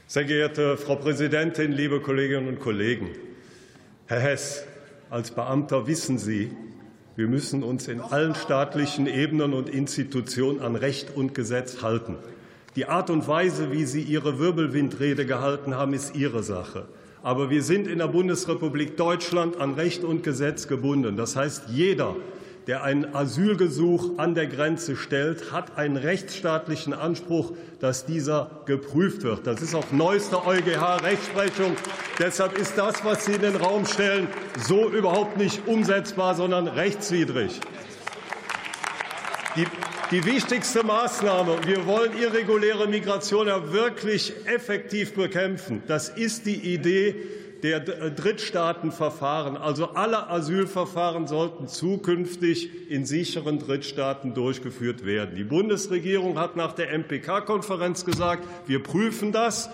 Sehr 0.08 0.24
geehrte 0.24 0.78
Frau 0.78 0.96
Präsidentin, 0.96 1.74
liebe 1.74 2.00
Kolleginnen 2.00 2.48
und 2.48 2.62
Kollegen! 2.62 3.10
Herr 4.08 4.22
Hess, 4.22 4.64
als 5.10 5.32
Beamter 5.32 5.88
wissen 5.88 6.18
Sie, 6.18 6.52
wir 7.16 7.28
müssen 7.28 7.64
uns 7.64 7.88
in 7.88 8.00
allen 8.00 8.36
staatlichen 8.36 9.08
Ebenen 9.08 9.54
und 9.54 9.70
Institutionen 9.70 10.62
an 10.62 10.76
Recht 10.76 11.16
und 11.16 11.34
Gesetz 11.34 11.82
halten. 11.82 12.16
Die 12.76 12.86
Art 12.86 13.10
und 13.10 13.28
Weise, 13.28 13.72
wie 13.72 13.86
Sie 13.86 14.02
Ihre 14.02 14.38
Wirbelwindrede 14.38 15.26
gehalten 15.26 15.76
haben, 15.76 15.94
ist 15.94 16.16
Ihre 16.16 16.44
Sache. 16.44 16.86
Aber 17.24 17.50
wir 17.50 17.64
sind 17.64 17.88
in 17.88 17.98
der 17.98 18.08
Bundesrepublik 18.08 18.98
Deutschland 18.98 19.60
an 19.60 19.74
Recht 19.74 20.04
und 20.04 20.22
Gesetz 20.24 20.68
gebunden. 20.68 21.18
Das 21.18 21.36
heißt, 21.36 21.70
jeder, 21.70 22.16
der 22.68 22.84
ein 22.84 23.16
Asylgesuch 23.16 24.18
an 24.18 24.36
der 24.36 24.48
Grenze 24.48 24.98
stellt, 24.98 25.54
hat 25.54 25.78
einen 25.78 25.96
rechtsstaatlichen 25.96 26.94
Anspruch, 26.94 27.54
dass 27.80 28.06
dieser 28.06 28.52
geprüft 28.66 29.24
wird. 29.24 29.48
Das 29.48 29.62
ist 29.62 29.74
auch 29.74 29.90
neueste 29.92 30.46
EuGH-Rechtsprechung. 30.46 31.78
Deshalb 32.20 32.58
ist 32.58 32.78
das, 32.78 33.06
was 33.06 33.24
Sie 33.24 33.34
in 33.34 33.42
den 33.42 33.56
Raum 33.56 33.86
stellen, 33.86 34.28
so 34.68 34.90
überhaupt 34.90 35.38
nicht 35.38 35.66
umsetzbar, 35.66 36.36
sondern 36.36 36.68
rechtswidrig. 36.68 37.62
Die, 39.56 39.66
die 40.12 40.26
wichtigste 40.26 40.84
Maßnahme, 40.84 41.60
wir 41.66 41.86
wollen 41.86 42.12
irreguläre 42.18 42.88
Migration 42.88 43.48
ja 43.48 43.72
wirklich 43.72 44.34
effektiv 44.46 45.14
bekämpfen. 45.14 45.84
Das 45.88 46.10
ist 46.10 46.46
die 46.46 46.74
Idee 46.74 47.16
der 47.64 47.80
Drittstaatenverfahren. 47.80 49.58
Also 49.58 49.90
alle 49.94 50.30
Asylverfahren 50.30 51.28
sollten 51.28 51.68
zukünftig 51.68 52.90
in 52.90 53.06
sicheren 53.06 53.60
Drittstaaten 53.60 54.34
durchgeführt 54.34 55.06
werden. 55.06 55.36
Die 55.36 55.44
Bundesregierung 55.44 56.40
hat 56.40 56.56
nach 56.56 56.74
der 56.74 56.92
MPK-Konferenz 56.98 58.06
gesagt, 58.06 58.44
wir 58.68 58.84
prüfen 58.84 59.32
das. 59.32 59.70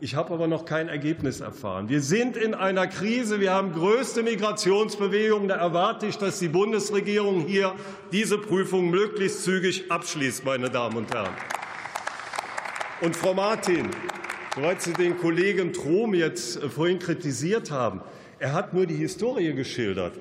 Ich 0.00 0.16
habe 0.16 0.34
aber 0.34 0.48
noch 0.48 0.66
kein 0.66 0.88
Ergebnis 0.88 1.40
erfahren. 1.40 1.88
Wir 1.88 2.02
sind 2.02 2.36
in 2.36 2.52
einer 2.52 2.86
Krise. 2.86 3.40
Wir 3.40 3.52
haben 3.52 3.72
größte 3.72 4.22
Migrationsbewegungen. 4.22 5.48
Da 5.48 5.54
erwarte 5.54 6.06
ich, 6.06 6.18
dass 6.18 6.38
die 6.38 6.48
Bundesregierung 6.48 7.46
hier 7.46 7.74
diese 8.12 8.36
Prüfung 8.36 8.90
möglichst 8.90 9.44
zügig 9.44 9.90
abschließt, 9.90 10.44
meine 10.44 10.68
Damen 10.68 10.96
und 10.96 11.14
Herren. 11.14 11.32
Und 13.00 13.16
Frau 13.16 13.34
Martin, 13.34 13.88
Soweit 14.54 14.82
Sie 14.82 14.92
den 14.92 15.18
Kollegen 15.18 15.72
Trom 15.72 16.14
jetzt 16.14 16.62
äh, 16.62 16.68
vorhin 16.68 17.00
kritisiert 17.00 17.72
haben, 17.72 18.00
er 18.38 18.52
hat 18.52 18.72
nur 18.72 18.86
die 18.86 18.94
Historie 18.94 19.52
geschildert. 19.52 20.14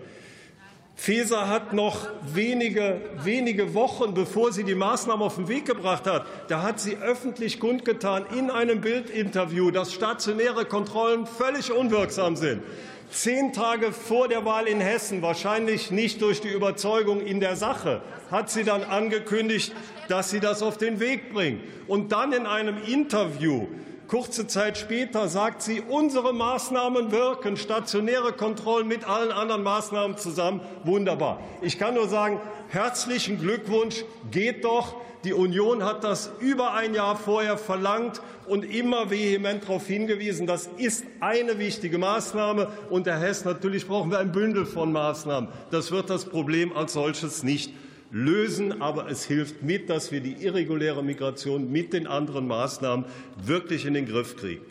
Feser 0.96 1.50
hat 1.50 1.74
noch 1.74 2.08
wenige, 2.34 3.02
wenige 3.24 3.76
Wochen, 3.76 4.16
bevor 4.16 4.52
sie 4.52 4.64
die 4.64 4.74
Maßnahmen 4.74 5.24
auf 5.24 5.36
den 5.36 5.50
Weg 5.50 5.66
gebracht 5.66 6.08
hat, 6.08 6.26
da 6.48 6.64
hat 6.64 6.80
sie 6.80 6.98
öffentlich 6.98 7.60
kundgetan 7.60 8.26
in 8.36 8.50
einem 8.50 8.82
Bildinterview, 8.82 9.70
dass 9.70 9.94
stationäre 9.94 10.66
Kontrollen 10.66 11.28
völlig 11.28 11.72
unwirksam 11.72 12.36
sind. 12.36 12.64
Zehn 13.12 13.54
Tage 13.54 13.92
vor 13.92 14.28
der 14.28 14.46
Wahl 14.46 14.66
in 14.66 14.80
Hessen, 14.80 15.22
wahrscheinlich 15.22 15.92
nicht 15.92 16.22
durch 16.24 16.42
die 16.42 16.50
Überzeugung 16.50 17.22
in 17.22 17.40
der 17.40 17.56
Sache, 17.56 18.02
hat 18.32 18.50
sie 18.50 18.64
dann 18.64 18.84
angekündigt, 18.84 19.74
dass 20.08 20.32
sie 20.32 20.40
das 20.40 20.64
auf 20.64 20.78
den 20.78 21.00
Weg 21.00 21.32
bringt. 21.32 21.62
Und 21.88 22.12
dann 22.12 22.34
in 22.34 22.48
einem 22.48 22.78
Interview 22.88 23.68
Kurze 24.14 24.46
Zeit 24.46 24.78
später 24.78 25.28
sagt 25.28 25.64
sie, 25.64 25.82
unsere 25.82 26.36
Maßnahmen 26.36 27.12
wirken, 27.12 27.58
stationäre 27.58 28.32
Kontrollen 28.32 28.88
mit 28.88 29.10
allen 29.10 29.32
anderen 29.32 29.64
Maßnahmen 29.64 30.20
zusammen. 30.20 30.62
Wunderbar. 30.84 31.40
Ich 31.64 31.80
kann 31.80 31.96
nur 31.96 32.08
sagen, 32.08 32.40
herzlichen 32.70 33.40
Glückwunsch, 33.40 34.06
geht 34.30 34.66
doch. 34.66 34.98
Die 35.24 35.34
Union 35.34 35.84
hat 35.84 36.04
das 36.04 36.30
über 36.40 36.76
ein 36.76 36.94
Jahr 36.94 37.16
vorher 37.16 37.58
verlangt 37.58 38.22
und 38.46 38.64
immer 38.64 39.10
vehement 39.10 39.64
darauf 39.64 39.88
hingewiesen, 39.88 40.46
das 40.46 40.70
ist 40.78 41.06
eine 41.20 41.58
wichtige 41.58 41.98
Maßnahme. 41.98 42.68
Und 42.92 43.08
Herr 43.08 43.18
Hess, 43.18 43.46
natürlich 43.46 43.88
brauchen 43.88 44.12
wir 44.12 44.20
ein 44.20 44.32
Bündel 44.32 44.68
von 44.68 44.92
Maßnahmen. 44.92 45.50
Das 45.72 45.92
wird 45.92 46.12
das 46.12 46.26
Problem 46.26 46.78
als 46.78 46.94
solches 46.94 47.42
nicht 47.42 47.74
lösen, 48.14 48.82
aber 48.82 49.10
es 49.10 49.26
hilft 49.26 49.64
mit, 49.64 49.90
dass 49.90 50.12
wir 50.12 50.22
die 50.22 50.34
irreguläre 50.34 51.04
Migration 51.04 51.72
mit 51.72 51.92
den 51.94 52.08
anderen 52.08 52.48
Maßnahmen 52.48 53.06
wirklich 53.44 53.86
in 53.86 53.96
den 53.96 54.06
Griff 54.06 54.38
kriegen. 54.38 54.64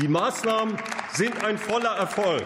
Die 0.00 0.08
Maßnahmen 0.08 0.76
sind 1.12 1.44
ein 1.44 1.58
voller 1.58 1.90
Erfolg. 1.90 2.44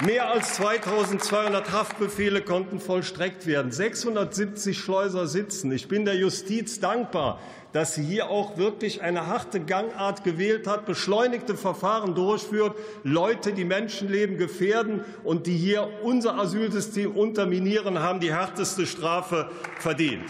Mehr 0.00 0.30
als 0.30 0.60
2.200 0.60 1.72
Haftbefehle 1.72 2.40
konnten 2.40 2.78
vollstreckt 2.78 3.46
werden. 3.46 3.72
670 3.72 4.78
Schleuser 4.78 5.26
sitzen. 5.26 5.72
Ich 5.72 5.88
bin 5.88 6.04
der 6.04 6.14
Justiz 6.14 6.78
dankbar, 6.78 7.40
dass 7.72 7.94
sie 7.94 8.02
hier 8.02 8.30
auch 8.30 8.56
wirklich 8.56 9.02
eine 9.02 9.26
harte 9.26 9.60
Gangart 9.60 10.24
gewählt 10.24 10.66
hat, 10.66 10.86
beschleunigte 10.86 11.56
Verfahren 11.56 12.14
durchführt, 12.14 12.74
Leute, 13.04 13.52
die 13.52 13.64
Menschenleben 13.64 14.38
gefährden 14.38 15.04
und 15.24 15.46
die 15.46 15.56
hier 15.56 15.88
unser 16.02 16.38
Asylsystem 16.38 17.12
unterminieren, 17.12 17.98
haben 18.00 18.20
die 18.20 18.32
härteste 18.32 18.86
Strafe 18.86 19.50
verdient. 19.78 20.24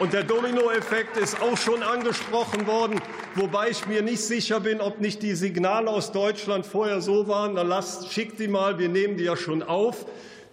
Und 0.00 0.12
der 0.12 0.24
Dominoeffekt 0.24 1.16
ist 1.18 1.40
auch 1.40 1.56
schon 1.56 1.84
angesprochen 1.84 2.66
worden, 2.66 3.00
wobei 3.36 3.68
ich 3.68 3.86
mir 3.86 4.02
nicht 4.02 4.22
sicher 4.22 4.58
bin, 4.58 4.80
ob 4.80 5.00
nicht 5.00 5.22
die 5.22 5.34
Signale 5.34 5.88
aus 5.88 6.10
Deutschland 6.10 6.66
vorher 6.66 7.00
so 7.00 7.28
waren, 7.28 7.54
dann 7.54 7.68
lasst, 7.68 8.12
schickt 8.12 8.40
die 8.40 8.48
mal, 8.48 8.80
wir 8.80 8.88
nehmen 8.88 9.16
die 9.16 9.24
ja 9.24 9.36
schon 9.36 9.62
auf. 9.62 10.06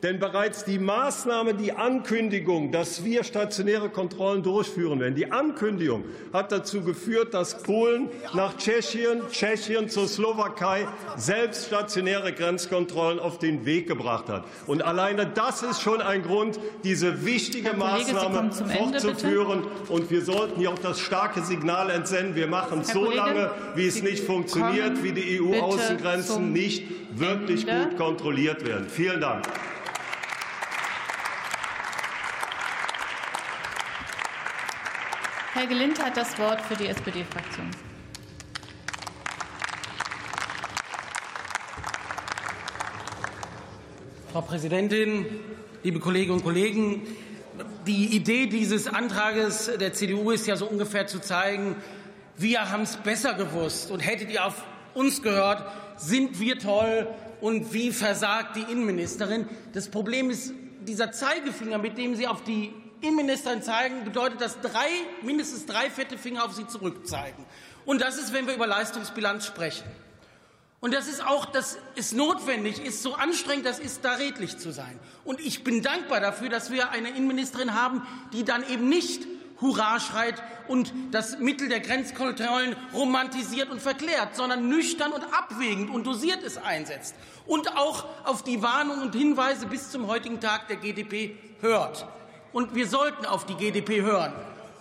Denn 0.04 0.18
bereits 0.18 0.66
die 0.66 0.80
Maßnahme, 0.80 1.54
die 1.54 1.74
Ankündigung, 1.74 2.72
dass 2.72 3.06
wir 3.06 3.24
stationäre 3.24 3.90
Kontrollen 3.90 4.42
durchführen 4.42 5.00
werden, 5.00 5.14
die 5.14 5.32
Ankündigung 5.32 6.06
hat 6.34 6.52
dazu 6.52 6.82
geführt, 6.82 7.36
dass 7.36 7.62
Polen 7.62 8.10
nach 8.34 8.58
Tschechien, 8.58 9.22
Tschechien 9.32 9.90
zur 9.90 10.08
Slowakei 10.08 10.88
selbst 11.18 11.68
stationäre 11.68 12.34
Grenzkontrollen 12.34 13.20
auf 13.20 13.38
den 13.38 13.66
Weg 13.66 13.88
gebracht 13.88 14.28
hat. 14.28 14.46
Und 14.66 14.82
alleine 14.82 15.28
das 15.28 15.62
ist 15.62 15.82
schon 15.82 16.02
ein 16.02 16.24
Grund, 16.24 16.60
diese 16.84 17.24
wichtige 17.24 17.74
Maßnahme 17.74 18.52
fortzuführen. 18.52 19.64
Ende, 19.64 19.94
Und 19.94 20.10
wir 20.10 20.24
sollten 20.24 20.60
hier 20.60 20.72
auch 20.72 20.80
das 20.80 21.00
starke 21.00 21.42
Signal 21.42 21.92
entsenden. 21.92 22.36
Wir 22.36 22.48
machen 22.48 22.80
Herr 22.80 22.86
so 22.86 23.02
Kollege, 23.02 23.18
lange, 23.18 23.52
wie 23.76 23.86
es 23.86 24.02
nicht 24.02 24.24
funktioniert, 24.24 25.04
wie 25.04 25.12
die 25.12 25.42
EU-Außengrenzen 25.42 26.52
nicht 26.52 26.86
wirklich 27.14 27.68
Ende. 27.68 27.90
gut 27.90 27.98
kontrolliert 27.98 28.66
werden. 28.66 28.88
Vielen 28.90 29.22
Dank. 29.22 29.46
Helge 35.62 35.76
Lind 35.76 36.04
hat 36.04 36.18
das 36.18 36.40
Wort 36.40 36.60
für 36.60 36.76
die 36.76 36.88
SPD-Fraktion. 36.88 37.70
Frau 44.32 44.42
Präsidentin, 44.42 45.28
liebe 45.84 46.00
Kolleginnen 46.00 46.38
und 46.38 46.44
Kollegen! 46.44 47.04
Die 47.86 48.16
Idee 48.16 48.48
dieses 48.48 48.88
Antrages 48.88 49.70
der 49.80 49.94
CDU 49.94 50.32
ist 50.32 50.48
ja 50.48 50.56
so 50.56 50.66
ungefähr 50.66 51.06
zu 51.06 51.20
zeigen, 51.20 51.76
wir 52.38 52.72
haben 52.72 52.82
es 52.82 52.98
besser 52.98 53.36
gewusst 53.36 53.92
und 53.92 54.00
hättet 54.00 54.32
ihr 54.32 54.44
auf 54.44 54.64
uns 54.96 55.22
gehört, 55.22 55.64
sind 55.96 56.40
wir 56.40 56.58
toll 56.58 57.08
und 57.40 57.72
wie 57.72 57.92
versagt 57.92 58.56
die 58.56 58.72
Innenministerin. 58.72 59.48
Das 59.74 59.90
Problem 59.90 60.32
ist 60.32 60.56
dieser 60.88 61.12
Zeigefinger, 61.12 61.78
mit 61.78 62.00
dem 62.00 62.16
Sie 62.16 62.26
auf 62.26 62.44
die 62.44 62.74
Innenministerin 63.02 63.62
zeigen, 63.64 64.04
bedeutet 64.04 64.42
das 64.42 64.60
drei, 64.62 64.90
mindestens 65.22 65.66
drei 65.66 65.90
fette 65.90 66.18
Finger 66.18 66.46
auf 66.46 66.54
sie 66.54 66.68
zurückzeigen. 66.68 67.46
Und 67.86 68.02
das 68.02 68.18
ist, 68.18 68.34
wenn 68.34 68.48
wir 68.48 68.54
über 68.54 68.68
Leistungsbilanz 68.68 69.46
sprechen. 69.46 69.90
Und 70.80 70.94
das 70.96 71.08
ist 71.08 71.26
auch, 71.26 71.46
das 71.46 71.78
ist 71.96 72.14
notwendig, 72.14 72.84
ist 72.84 73.04
so 73.04 73.14
anstrengend, 73.14 73.68
das 73.68 73.80
ist, 73.80 74.04
da 74.04 74.14
redlich 74.14 74.58
zu 74.58 74.72
sein. 74.72 75.00
Und 75.24 75.40
ich 75.40 75.64
bin 75.64 75.84
dankbar 75.84 76.20
dafür, 76.20 76.50
dass 76.50 76.72
wir 76.72 76.90
eine 76.90 77.10
Innenministerin 77.10 77.76
haben, 77.76 78.06
die 78.34 78.44
dann 78.44 78.68
eben 78.68 78.90
nicht 78.90 79.28
Hurra 79.62 80.00
schreit 80.00 80.42
und 80.68 80.92
das 81.12 81.38
Mittel 81.38 81.70
der 81.70 81.82
Grenzkontrollen 81.82 82.76
romantisiert 82.94 83.70
und 83.70 83.80
verklärt, 83.80 84.36
sondern 84.36 84.70
nüchtern 84.70 85.12
und 85.12 85.24
abwägend 85.24 85.92
und 85.92 86.08
dosiert 86.08 86.42
es 86.44 86.58
einsetzt 86.58 87.16
und 87.46 87.78
auch 87.78 88.06
auf 88.26 88.44
die 88.44 88.64
Warnungen 88.64 89.04
und 89.04 89.14
Hinweise 89.14 89.68
bis 89.68 89.92
zum 89.92 90.08
heutigen 90.08 90.40
Tag 90.40 90.68
der 90.68 90.78
GDP 90.78 91.38
hört 91.60 92.08
und 92.54 92.76
wir 92.76 92.88
sollten 92.88 93.26
auf 93.26 93.46
die 93.46 93.56
GDP 93.56 94.02
hören. 94.02 94.34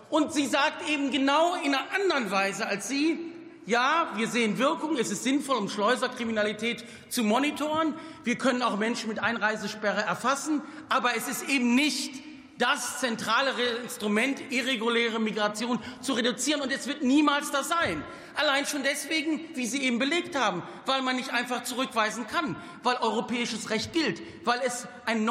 Und 0.08 0.32
sie 0.32 0.46
sagt 0.46 0.88
eben 0.88 1.10
genau 1.10 1.54
in 1.54 1.74
einer 1.74 1.84
anderen 1.94 2.30
Weise 2.30 2.66
als 2.66 2.88
Sie, 2.88 3.18
ja, 3.66 4.10
wir 4.16 4.26
sehen 4.26 4.58
Wirkung, 4.58 4.96
es 4.96 5.10
ist 5.12 5.22
sinnvoll, 5.22 5.56
um 5.56 5.68
Schleuserkriminalität 5.68 6.84
zu 7.08 7.22
monitoren. 7.22 7.94
Wir 8.24 8.36
können 8.36 8.62
auch 8.62 8.76
Menschen 8.76 9.08
mit 9.08 9.22
Einreisesperre 9.22 10.02
erfassen, 10.02 10.62
aber 10.88 11.16
es 11.16 11.28
ist 11.28 11.48
eben 11.48 11.74
nicht 11.76 12.22
das 12.58 13.00
zentrale 13.00 13.52
Instrument, 13.82 14.40
irreguläre 14.50 15.18
Migration 15.18 15.78
zu 16.00 16.12
reduzieren. 16.12 16.60
Und 16.60 16.72
es 16.72 16.86
wird 16.86 17.02
niemals 17.02 17.50
das 17.50 17.68
sein. 17.68 18.04
Allein 18.34 18.66
schon 18.66 18.82
deswegen, 18.82 19.40
wie 19.54 19.66
Sie 19.66 19.82
eben 19.82 19.98
belegt 19.98 20.36
haben, 20.36 20.62
weil 20.86 21.02
man 21.02 21.16
nicht 21.16 21.32
einfach 21.32 21.62
zurückweisen 21.62 22.26
kann, 22.26 22.56
weil 22.82 22.96
europäisches 22.96 23.70
Recht 23.70 23.92
gilt, 23.92 24.20
weil 24.44 24.60
es 24.64 24.86
ein 25.06 25.24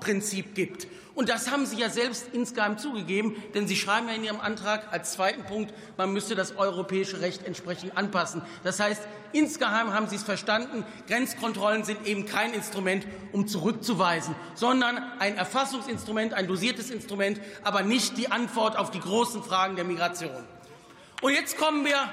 Non-Refoulement-Prinzip 0.00 0.54
gibt. 0.54 0.86
Und 1.14 1.28
das 1.28 1.50
haben 1.50 1.66
Sie 1.66 1.76
ja 1.76 1.90
selbst 1.90 2.28
insgeheim 2.32 2.78
zugegeben, 2.78 3.36
denn 3.54 3.68
Sie 3.68 3.76
schreiben 3.76 4.08
ja 4.08 4.14
in 4.14 4.24
Ihrem 4.24 4.40
Antrag 4.40 4.92
als 4.92 5.12
zweiten 5.12 5.44
Punkt, 5.44 5.74
man 5.96 6.12
müsse 6.12 6.34
das 6.34 6.56
europäische 6.56 7.20
Recht 7.20 7.46
entsprechend 7.46 7.96
anpassen. 7.96 8.42
Das 8.64 8.80
heißt, 8.80 9.02
insgeheim 9.32 9.92
haben 9.92 10.08
Sie 10.08 10.16
es 10.16 10.22
verstanden, 10.22 10.84
Grenzkontrollen 11.08 11.84
sind 11.84 12.06
eben 12.06 12.26
kein 12.26 12.54
Instrument, 12.54 13.06
um 13.32 13.46
zurückzuweisen, 13.46 14.34
sondern 14.54 14.98
ein 15.18 15.36
Erfassungsinstrument, 15.36 16.32
ein 16.32 16.46
dosiertes 16.46 16.90
Instrument, 16.90 17.40
aber 17.64 17.82
nicht 17.82 18.16
die 18.16 18.30
Antwort 18.30 18.76
auf 18.76 18.90
die 18.90 19.00
großen 19.00 19.42
Fragen 19.42 19.76
der 19.76 19.84
Migration. 19.84 20.44
Und 21.20 21.32
jetzt 21.34 21.58
kommen 21.58 21.84
wir, 21.84 22.10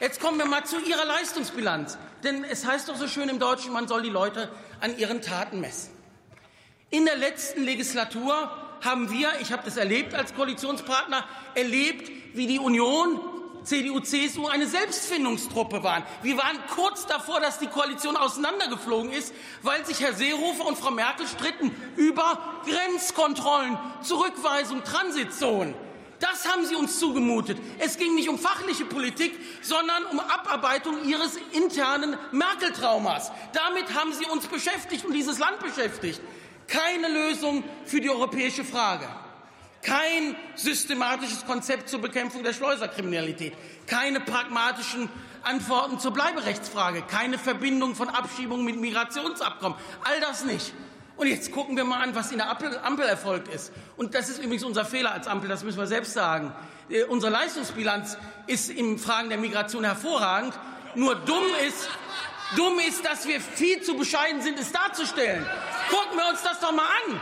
jetzt 0.00 0.20
kommen 0.20 0.38
wir 0.38 0.46
mal 0.46 0.64
zu 0.64 0.80
Ihrer 0.80 1.04
Leistungsbilanz. 1.04 1.98
Denn 2.24 2.44
es 2.44 2.64
heißt 2.64 2.88
doch 2.88 2.96
so 2.96 3.08
schön 3.08 3.28
im 3.28 3.40
Deutschen, 3.40 3.72
man 3.72 3.88
soll 3.88 4.02
die 4.02 4.08
Leute 4.08 4.48
an 4.80 4.96
ihren 4.96 5.20
Taten 5.20 5.60
messen. 5.60 6.01
In 6.92 7.06
der 7.06 7.16
letzten 7.16 7.64
Legislatur 7.64 8.50
haben 8.82 9.10
wir, 9.10 9.30
ich 9.40 9.50
habe 9.50 9.62
das 9.64 9.78
erlebt 9.78 10.12
als 10.12 10.34
Koalitionspartner, 10.34 11.24
erlebt, 11.54 12.12
wie 12.34 12.46
die 12.46 12.58
Union 12.58 13.18
CDU, 13.64 14.00
CSU 14.00 14.46
eine 14.46 14.66
Selbstfindungstruppe 14.66 15.82
waren. 15.82 16.02
Wir 16.22 16.36
waren 16.36 16.58
kurz 16.74 17.06
davor, 17.06 17.40
dass 17.40 17.58
die 17.58 17.68
Koalition 17.68 18.14
auseinandergeflogen 18.18 19.10
ist, 19.10 19.32
weil 19.62 19.86
sich 19.86 20.00
Herr 20.00 20.12
Seehofer 20.12 20.66
und 20.66 20.76
Frau 20.76 20.90
Merkel 20.90 21.26
stritten 21.26 21.74
über 21.96 22.60
Grenzkontrollen, 22.66 23.78
Zurückweisung, 24.02 24.84
Transitzonen. 24.84 25.74
Das 26.20 26.46
haben 26.46 26.66
Sie 26.66 26.74
uns 26.74 26.98
zugemutet. 26.98 27.56
Es 27.78 27.96
ging 27.96 28.14
nicht 28.14 28.28
um 28.28 28.38
fachliche 28.38 28.84
Politik, 28.84 29.32
sondern 29.62 30.04
um 30.10 30.20
Abarbeitung 30.20 31.08
Ihres 31.08 31.38
internen 31.52 32.18
Merkel-Traumas. 32.32 33.32
Damit 33.54 33.94
haben 33.98 34.12
Sie 34.12 34.26
uns 34.26 34.46
beschäftigt 34.46 35.06
und 35.06 35.14
dieses 35.14 35.38
Land 35.38 35.58
beschäftigt. 35.60 36.20
Keine 36.72 37.08
Lösung 37.08 37.62
für 37.84 38.00
die 38.00 38.08
europäische 38.08 38.64
Frage. 38.64 39.06
Kein 39.82 40.34
systematisches 40.54 41.44
Konzept 41.44 41.90
zur 41.90 42.00
Bekämpfung 42.00 42.42
der 42.42 42.54
Schleuserkriminalität. 42.54 43.52
Keine 43.86 44.20
pragmatischen 44.20 45.10
Antworten 45.42 45.98
zur 45.98 46.12
Bleiberechtsfrage. 46.12 47.02
Keine 47.02 47.36
Verbindung 47.36 47.94
von 47.94 48.08
Abschiebungen 48.08 48.64
mit 48.64 48.80
Migrationsabkommen. 48.80 49.76
All 50.04 50.18
das 50.20 50.46
nicht. 50.46 50.72
Und 51.18 51.26
jetzt 51.26 51.52
gucken 51.52 51.76
wir 51.76 51.84
mal 51.84 52.00
an, 52.00 52.14
was 52.14 52.32
in 52.32 52.38
der 52.38 52.48
Ampel 52.48 53.04
erfolgt 53.06 53.48
ist. 53.48 53.70
Und 53.98 54.14
das 54.14 54.30
ist 54.30 54.38
übrigens 54.38 54.64
unser 54.64 54.86
Fehler 54.86 55.12
als 55.12 55.26
Ampel, 55.26 55.50
das 55.50 55.64
müssen 55.64 55.78
wir 55.78 55.86
selbst 55.86 56.14
sagen. 56.14 56.54
Äh, 56.88 57.04
unsere 57.04 57.30
Leistungsbilanz 57.30 58.16
ist 58.46 58.70
in 58.70 58.98
Fragen 58.98 59.28
der 59.28 59.36
Migration 59.36 59.84
hervorragend. 59.84 60.54
Nur 60.94 61.16
dumm 61.16 61.44
ist, 61.68 61.90
dumm 62.56 62.78
ist, 62.80 63.04
dass 63.04 63.26
wir 63.26 63.40
viel 63.40 63.82
zu 63.82 63.96
bescheiden 63.96 64.42
sind, 64.42 64.58
es 64.58 64.72
darzustellen. 64.72 65.46
Gucken 65.88 66.18
wir 66.18 66.28
uns 66.28 66.42
das 66.42 66.60
doch 66.60 66.72
mal 66.72 66.86
an. 67.06 67.20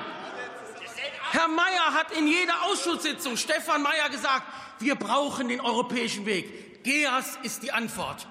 Herr 1.33 1.49
Mayer 1.49 1.95
hat 1.95 2.11
in 2.13 2.27
jeder 2.27 2.65
Ausschusssitzung, 2.65 3.37
Stefan 3.37 3.83
Mayer, 3.83 4.09
gesagt, 4.09 4.43
wir 4.81 4.97
brauchen 4.97 5.49
den 5.49 5.61
europäischen 5.61 6.27
Weg. 6.27 6.83
GEAS 6.83 7.39
ist 7.43 7.63
die 7.63 7.73
Antwort. 7.73 8.27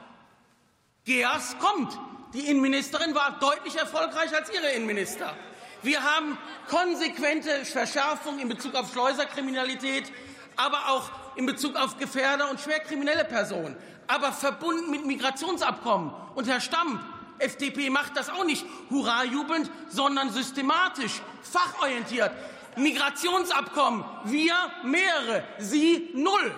GEAS 1.05 1.55
kommt. 1.59 1.97
Die 2.33 2.47
Innenministerin 2.47 3.15
war 3.15 3.39
deutlich 3.39 3.75
erfolgreicher 3.75 4.37
als 4.37 4.53
ihre 4.53 4.71
Innenminister. 4.71 5.35
Wir 5.81 6.03
haben 6.03 6.37
konsequente 6.67 7.63
Verschärfung 7.65 8.39
in 8.39 8.49
Bezug 8.49 8.75
auf 8.75 8.91
Schleuserkriminalität, 8.91 10.11
aber 10.57 10.89
auch 10.89 11.09
in 11.39 11.45
Bezug 11.45 11.77
auf 11.77 11.97
Gefährder 11.97 12.49
und 12.49 12.59
schwerkriminelle 12.59 13.23
Personen, 13.23 13.77
aber 14.07 14.33
verbunden 14.33 14.91
mit 14.91 15.05
Migrationsabkommen. 15.05 16.11
Und 16.35 16.49
Herr 16.49 16.59
Stamm, 16.59 17.01
FDP 17.37 17.89
macht 17.89 18.17
das 18.17 18.29
auch 18.29 18.43
nicht 18.43 18.65
hurrajubelnd, 18.89 19.71
sondern 19.87 20.31
systematisch, 20.31 21.21
fachorientiert. 21.41 22.33
Migrationsabkommen, 22.75 24.03
wir 24.25 24.53
mehrere, 24.83 25.45
Sie 25.59 26.09
null. 26.13 26.53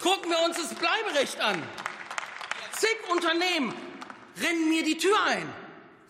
Gucken 0.00 0.30
wir 0.30 0.44
uns 0.44 0.58
das 0.58 0.74
Bleiberecht 0.74 1.40
an. 1.40 1.60
Zig 2.70 2.98
Unternehmen 3.10 3.74
rennen 4.40 4.68
mir 4.68 4.84
die 4.84 4.96
Tür 4.96 5.16
ein. 5.26 5.52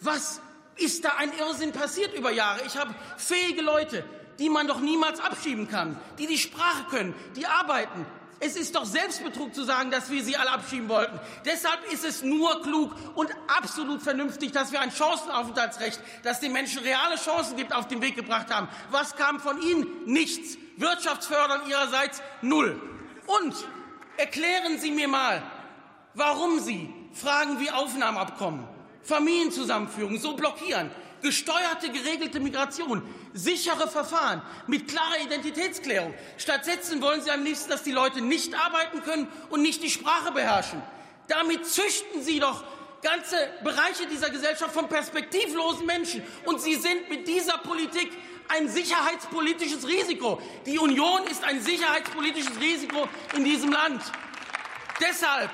Was 0.00 0.42
ist 0.76 1.06
da 1.06 1.14
ein 1.16 1.32
Irrsinn 1.38 1.72
passiert 1.72 2.12
über 2.12 2.32
Jahre? 2.32 2.60
Ich 2.66 2.76
habe 2.76 2.94
fähige 3.16 3.62
Leute, 3.62 4.04
die 4.38 4.48
man 4.48 4.66
doch 4.66 4.80
niemals 4.80 5.20
abschieben 5.20 5.68
kann, 5.68 5.98
die 6.18 6.26
die 6.26 6.38
Sprache 6.38 6.84
können, 6.90 7.14
die 7.36 7.46
arbeiten. 7.46 8.06
Es 8.40 8.54
ist 8.56 8.76
doch 8.76 8.84
Selbstbetrug 8.84 9.52
zu 9.52 9.64
sagen, 9.64 9.90
dass 9.90 10.10
wir 10.10 10.22
sie 10.22 10.36
alle 10.36 10.52
abschieben 10.52 10.88
wollten. 10.88 11.18
Deshalb 11.44 11.84
ist 11.92 12.04
es 12.04 12.22
nur 12.22 12.62
klug 12.62 12.92
und 13.16 13.28
absolut 13.48 14.00
vernünftig, 14.00 14.52
dass 14.52 14.70
wir 14.70 14.80
ein 14.80 14.92
Chancenaufenthaltsrecht, 14.92 16.00
das 16.22 16.38
den 16.38 16.52
Menschen 16.52 16.82
reale 16.82 17.16
Chancen 17.16 17.56
gibt, 17.56 17.72
auf 17.72 17.88
den 17.88 18.00
Weg 18.00 18.14
gebracht 18.14 18.54
haben. 18.54 18.68
Was 18.90 19.16
kam 19.16 19.40
von 19.40 19.60
Ihnen? 19.60 19.88
Nichts. 20.06 20.56
Wirtschaftsfördern 20.76 21.68
Ihrerseits 21.68 22.22
null. 22.40 22.80
Und 23.26 23.54
erklären 24.16 24.78
Sie 24.78 24.92
mir 24.92 25.08
mal, 25.08 25.42
warum 26.14 26.60
Sie 26.60 26.94
Fragen 27.12 27.58
wie 27.58 27.70
Aufnahmeabkommen, 27.72 28.68
Familienzusammenführung 29.02 30.18
so 30.18 30.36
blockieren. 30.36 30.90
Gesteuerte, 31.22 31.90
geregelte 31.90 32.40
Migration, 32.40 33.02
sichere 33.34 33.88
Verfahren 33.88 34.42
mit 34.66 34.88
klarer 34.88 35.20
Identitätsklärung. 35.24 36.14
Stattdessen 36.36 37.02
wollen 37.02 37.22
Sie 37.22 37.30
am 37.30 37.42
liebsten, 37.44 37.70
dass 37.70 37.82
die 37.82 37.92
Leute 37.92 38.20
nicht 38.20 38.54
arbeiten 38.54 39.02
können 39.02 39.28
und 39.50 39.62
nicht 39.62 39.82
die 39.82 39.90
Sprache 39.90 40.32
beherrschen. 40.32 40.82
Damit 41.26 41.66
züchten 41.66 42.22
Sie 42.22 42.40
doch 42.40 42.64
ganze 43.02 43.36
Bereiche 43.62 44.06
dieser 44.06 44.30
Gesellschaft 44.30 44.72
von 44.72 44.88
perspektivlosen 44.88 45.86
Menschen. 45.86 46.22
Und 46.44 46.60
Sie 46.60 46.74
sind 46.74 47.08
mit 47.08 47.28
dieser 47.28 47.58
Politik 47.58 48.10
ein 48.48 48.68
sicherheitspolitisches 48.68 49.86
Risiko. 49.86 50.40
Die 50.66 50.78
Union 50.78 51.24
ist 51.30 51.44
ein 51.44 51.60
sicherheitspolitisches 51.60 52.58
Risiko 52.60 53.08
in 53.36 53.44
diesem 53.44 53.72
Land. 53.72 54.02
Deshalb 55.00 55.50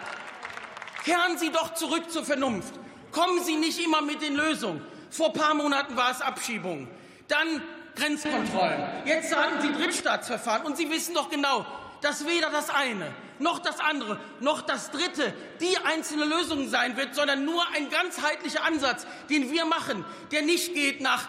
kehren 1.05 1.37
Sie 1.39 1.51
doch 1.51 1.75
zurück 1.75 2.11
zur 2.11 2.25
Vernunft. 2.25 2.75
Kommen 3.13 3.43
Sie 3.45 3.57
nicht 3.57 3.79
immer 3.79 4.01
mit 4.01 4.23
den 4.23 4.35
Lösungen. 4.35 4.81
Vor 5.15 5.29
ein 5.29 5.33
paar 5.33 5.55
Monaten 5.55 5.97
war 5.97 6.11
es 6.11 6.21
Abschiebung. 6.21 6.89
Dann 7.29 7.63
Grenzkontrollen. 7.95 8.83
Jetzt 9.05 9.31
sagen 9.31 9.61
Sie 9.61 9.73
Drittstaatsverfahren. 9.73 10.67
Und 10.67 10.77
Sie 10.77 10.91
wissen 10.91 11.15
doch 11.15 11.31
genau, 11.31 11.65
dass 12.01 12.27
weder 12.27 12.51
das 12.51 12.69
eine 12.69 13.15
noch 13.39 13.61
das 13.61 13.79
andere 13.79 14.19
noch 14.41 14.63
das 14.63 14.91
dritte 14.91 15.33
die 15.61 15.77
einzelne 15.85 16.25
Lösung 16.25 16.69
sein 16.69 16.97
wird, 16.97 17.15
sondern 17.15 17.45
nur 17.45 17.65
ein 17.75 17.91
ganzheitlicher 17.91 18.65
Ansatz, 18.65 19.07
den 19.31 19.53
wir 19.53 19.65
machen, 19.65 20.05
der 20.33 20.43
nicht 20.43 20.75
geht 20.75 21.01
nach 21.01 21.29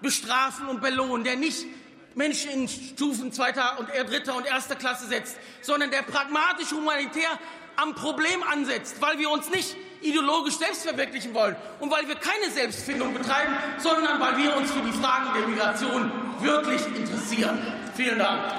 Bestrafen 0.00 0.68
und 0.68 0.80
Belohnen, 0.80 1.24
der 1.24 1.36
nicht 1.36 1.66
Menschen 2.14 2.50
in 2.50 2.68
Stufen 2.68 3.32
zweiter 3.32 3.80
und 3.80 3.88
dritter 3.88 4.36
und 4.36 4.46
erster 4.46 4.76
Klasse 4.76 5.06
setzt, 5.06 5.36
sondern 5.60 5.90
der 5.90 6.02
pragmatisch 6.02 6.70
humanitär 6.70 7.30
am 7.76 7.96
Problem 7.96 8.42
ansetzt, 8.44 9.00
weil 9.00 9.18
wir 9.18 9.30
uns 9.30 9.50
nicht 9.50 9.76
ideologisch 10.04 10.56
selbst 10.56 10.82
verwirklichen 10.82 11.34
wollen 11.34 11.56
und 11.80 11.90
weil 11.90 12.06
wir 12.06 12.14
keine 12.14 12.50
Selbstfindung 12.50 13.14
betreiben, 13.14 13.54
sondern 13.78 14.20
weil 14.20 14.36
wir 14.36 14.56
uns 14.56 14.70
für 14.70 14.80
die 14.80 14.92
Fragen 14.92 15.26
der 15.34 15.48
Migration 15.48 16.12
wirklich 16.40 16.86
interessieren. 16.86 17.58
Vielen 17.96 18.18
Dank. 18.18 18.52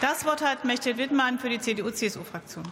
Das 0.00 0.24
Wort 0.26 0.42
hat 0.42 0.64
Mechthild 0.64 0.98
Wittmann 0.98 1.38
für 1.38 1.48
die 1.48 1.58
CDU-CSU-Fraktion. 1.58 2.64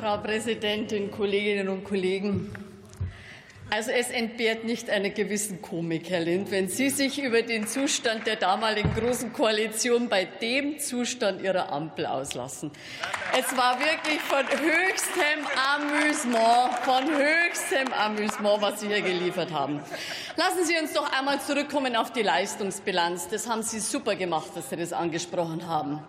Frau 0.00 0.16
Präsidentin, 0.18 1.10
Kolleginnen 1.10 1.68
und 1.68 1.84
Kollegen! 1.84 2.67
Also 3.70 3.90
es 3.90 4.08
entbehrt 4.08 4.64
nicht 4.64 4.88
einer 4.88 5.10
gewissen 5.10 5.60
Komik, 5.60 6.08
Herr 6.08 6.20
Lind, 6.20 6.50
wenn 6.50 6.68
Sie 6.68 6.88
sich 6.88 7.22
über 7.22 7.42
den 7.42 7.66
Zustand 7.66 8.26
der 8.26 8.36
damaligen 8.36 8.94
Großen 8.94 9.30
Koalition 9.34 10.08
bei 10.08 10.24
dem 10.24 10.78
Zustand 10.78 11.42
Ihrer 11.42 11.70
Ampel 11.70 12.06
auslassen. 12.06 12.70
Es 13.38 13.54
war 13.58 13.78
wirklich 13.78 14.20
von 14.20 14.46
höchstem 14.48 15.46
Amüsement, 15.74 16.78
von 16.82 17.04
höchstem 17.14 17.92
Amüsement, 17.92 18.62
was 18.62 18.80
Sie 18.80 18.86
hier 18.86 19.02
geliefert 19.02 19.52
haben. 19.52 19.82
Lassen 20.36 20.64
Sie 20.64 20.78
uns 20.78 20.94
doch 20.94 21.12
einmal 21.12 21.38
zurückkommen 21.42 21.94
auf 21.94 22.10
die 22.10 22.22
Leistungsbilanz. 22.22 23.28
Das 23.28 23.50
haben 23.50 23.62
Sie 23.62 23.80
super 23.80 24.16
gemacht, 24.16 24.48
dass 24.54 24.70
Sie 24.70 24.76
das 24.76 24.94
angesprochen 24.94 25.68
haben. 25.68 26.02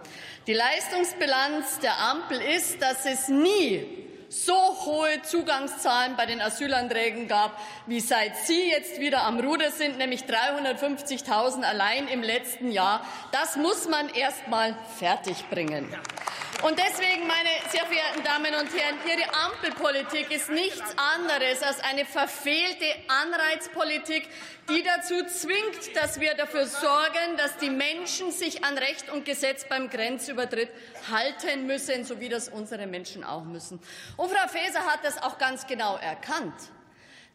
Die 0.47 0.53
Leistungsbilanz 0.53 1.79
der 1.79 1.99
Ampel 1.99 2.39
ist, 2.39 2.81
dass 2.81 3.05
es 3.05 3.27
nie 3.27 4.08
so 4.29 4.53
hohe 4.85 5.21
Zugangszahlen 5.23 6.15
bei 6.15 6.25
den 6.25 6.39
Asylanträgen 6.39 7.27
gab, 7.27 7.59
wie 7.87 7.99
seit 7.99 8.37
Sie 8.37 8.69
jetzt 8.69 8.99
wieder 8.99 9.23
am 9.23 9.39
Ruder 9.39 9.71
sind, 9.71 9.97
nämlich 9.97 10.21
350.000 10.21 11.63
allein 11.63 12.07
im 12.07 12.21
letzten 12.21 12.71
Jahr. 12.71 13.05
Das 13.31 13.57
muss 13.57 13.87
man 13.87 14.09
erst 14.09 14.47
mal 14.47 14.75
fertigbringen. 14.97 15.87
Und 16.61 16.77
deswegen, 16.77 17.25
meine 17.25 17.49
sehr 17.69 17.85
verehrten 17.85 18.21
Damen 18.21 18.53
und 18.53 18.69
Herren, 18.77 18.97
Ihre 19.07 19.33
Ampelpolitik 19.45 20.29
ist 20.29 20.49
nichts 20.49 20.93
anderes 20.97 21.63
als 21.63 21.79
eine 21.79 22.03
verfehlte 22.03 22.85
Anreizpolitik, 23.07 24.27
die 24.69 24.83
dazu 24.83 25.25
zwingt, 25.25 25.95
dass 25.95 26.19
wir 26.19 26.33
dafür 26.33 26.65
sorgen, 26.65 27.37
dass 27.37 27.55
die 27.57 27.69
Menschen 27.69 28.33
sich 28.33 28.65
an 28.65 28.77
Recht 28.77 29.09
und 29.09 29.23
Gesetz 29.23 29.69
beim 29.69 29.89
Grenzübertritt 29.89 30.69
halten 31.09 31.65
müssen, 31.65 32.03
so 32.03 32.19
wie 32.19 32.27
das 32.27 32.49
unsere 32.49 32.87
Menschen 32.87 33.23
auch 33.23 33.45
müssen. 33.45 33.79
Und 34.19 34.29
Frau 34.29 34.49
Faeser 34.49 34.81
hat 34.81 35.05
das 35.05 35.17
auch 35.23 35.37
ganz 35.37 35.65
genau 35.65 35.95
erkannt. 35.95 36.53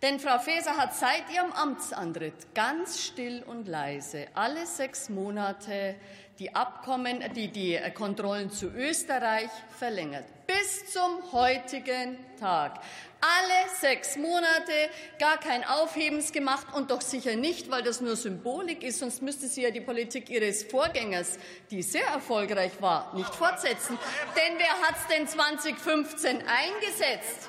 Denn 0.02 0.20
Frau 0.20 0.38
Faeser 0.38 0.76
hat 0.76 0.94
seit 0.94 1.30
ihrem 1.34 1.50
Amtsantritt 1.50 2.54
ganz 2.54 3.00
still 3.00 3.42
und 3.42 3.66
leise 3.66 4.26
alle 4.34 4.66
sechs 4.66 5.08
Monate 5.08 5.94
die 6.38 6.54
Abkommen, 6.54 7.24
die, 7.34 7.48
die 7.48 7.80
Kontrollen 7.94 8.50
zu 8.50 8.66
Österreich 8.66 9.48
verlängert. 9.78 10.26
Bis 10.46 10.92
zum 10.92 11.32
heutigen 11.32 12.18
Tag. 12.38 12.80
Alle 13.24 13.70
sechs 13.80 14.16
Monate 14.16 14.72
gar 15.18 15.38
kein 15.38 15.64
Aufhebens 15.64 16.30
gemacht 16.30 16.66
und 16.74 16.90
doch 16.90 17.00
sicher 17.00 17.36
nicht, 17.36 17.70
weil 17.70 17.82
das 17.82 18.02
nur 18.02 18.16
Symbolik 18.16 18.82
ist, 18.82 18.98
sonst 18.98 19.22
müsste 19.22 19.48
sie 19.48 19.62
ja 19.62 19.70
die 19.70 19.80
Politik 19.80 20.28
ihres 20.28 20.62
Vorgängers, 20.64 21.38
die 21.70 21.82
sehr 21.82 22.06
erfolgreich 22.06 22.72
war, 22.80 23.14
nicht 23.14 23.34
fortsetzen. 23.34 23.98
Denn 24.36 24.58
wer 24.58 24.86
hat 24.86 24.96
es 24.96 25.06
denn 25.06 25.26
2015 25.26 26.42
eingesetzt? 26.46 27.48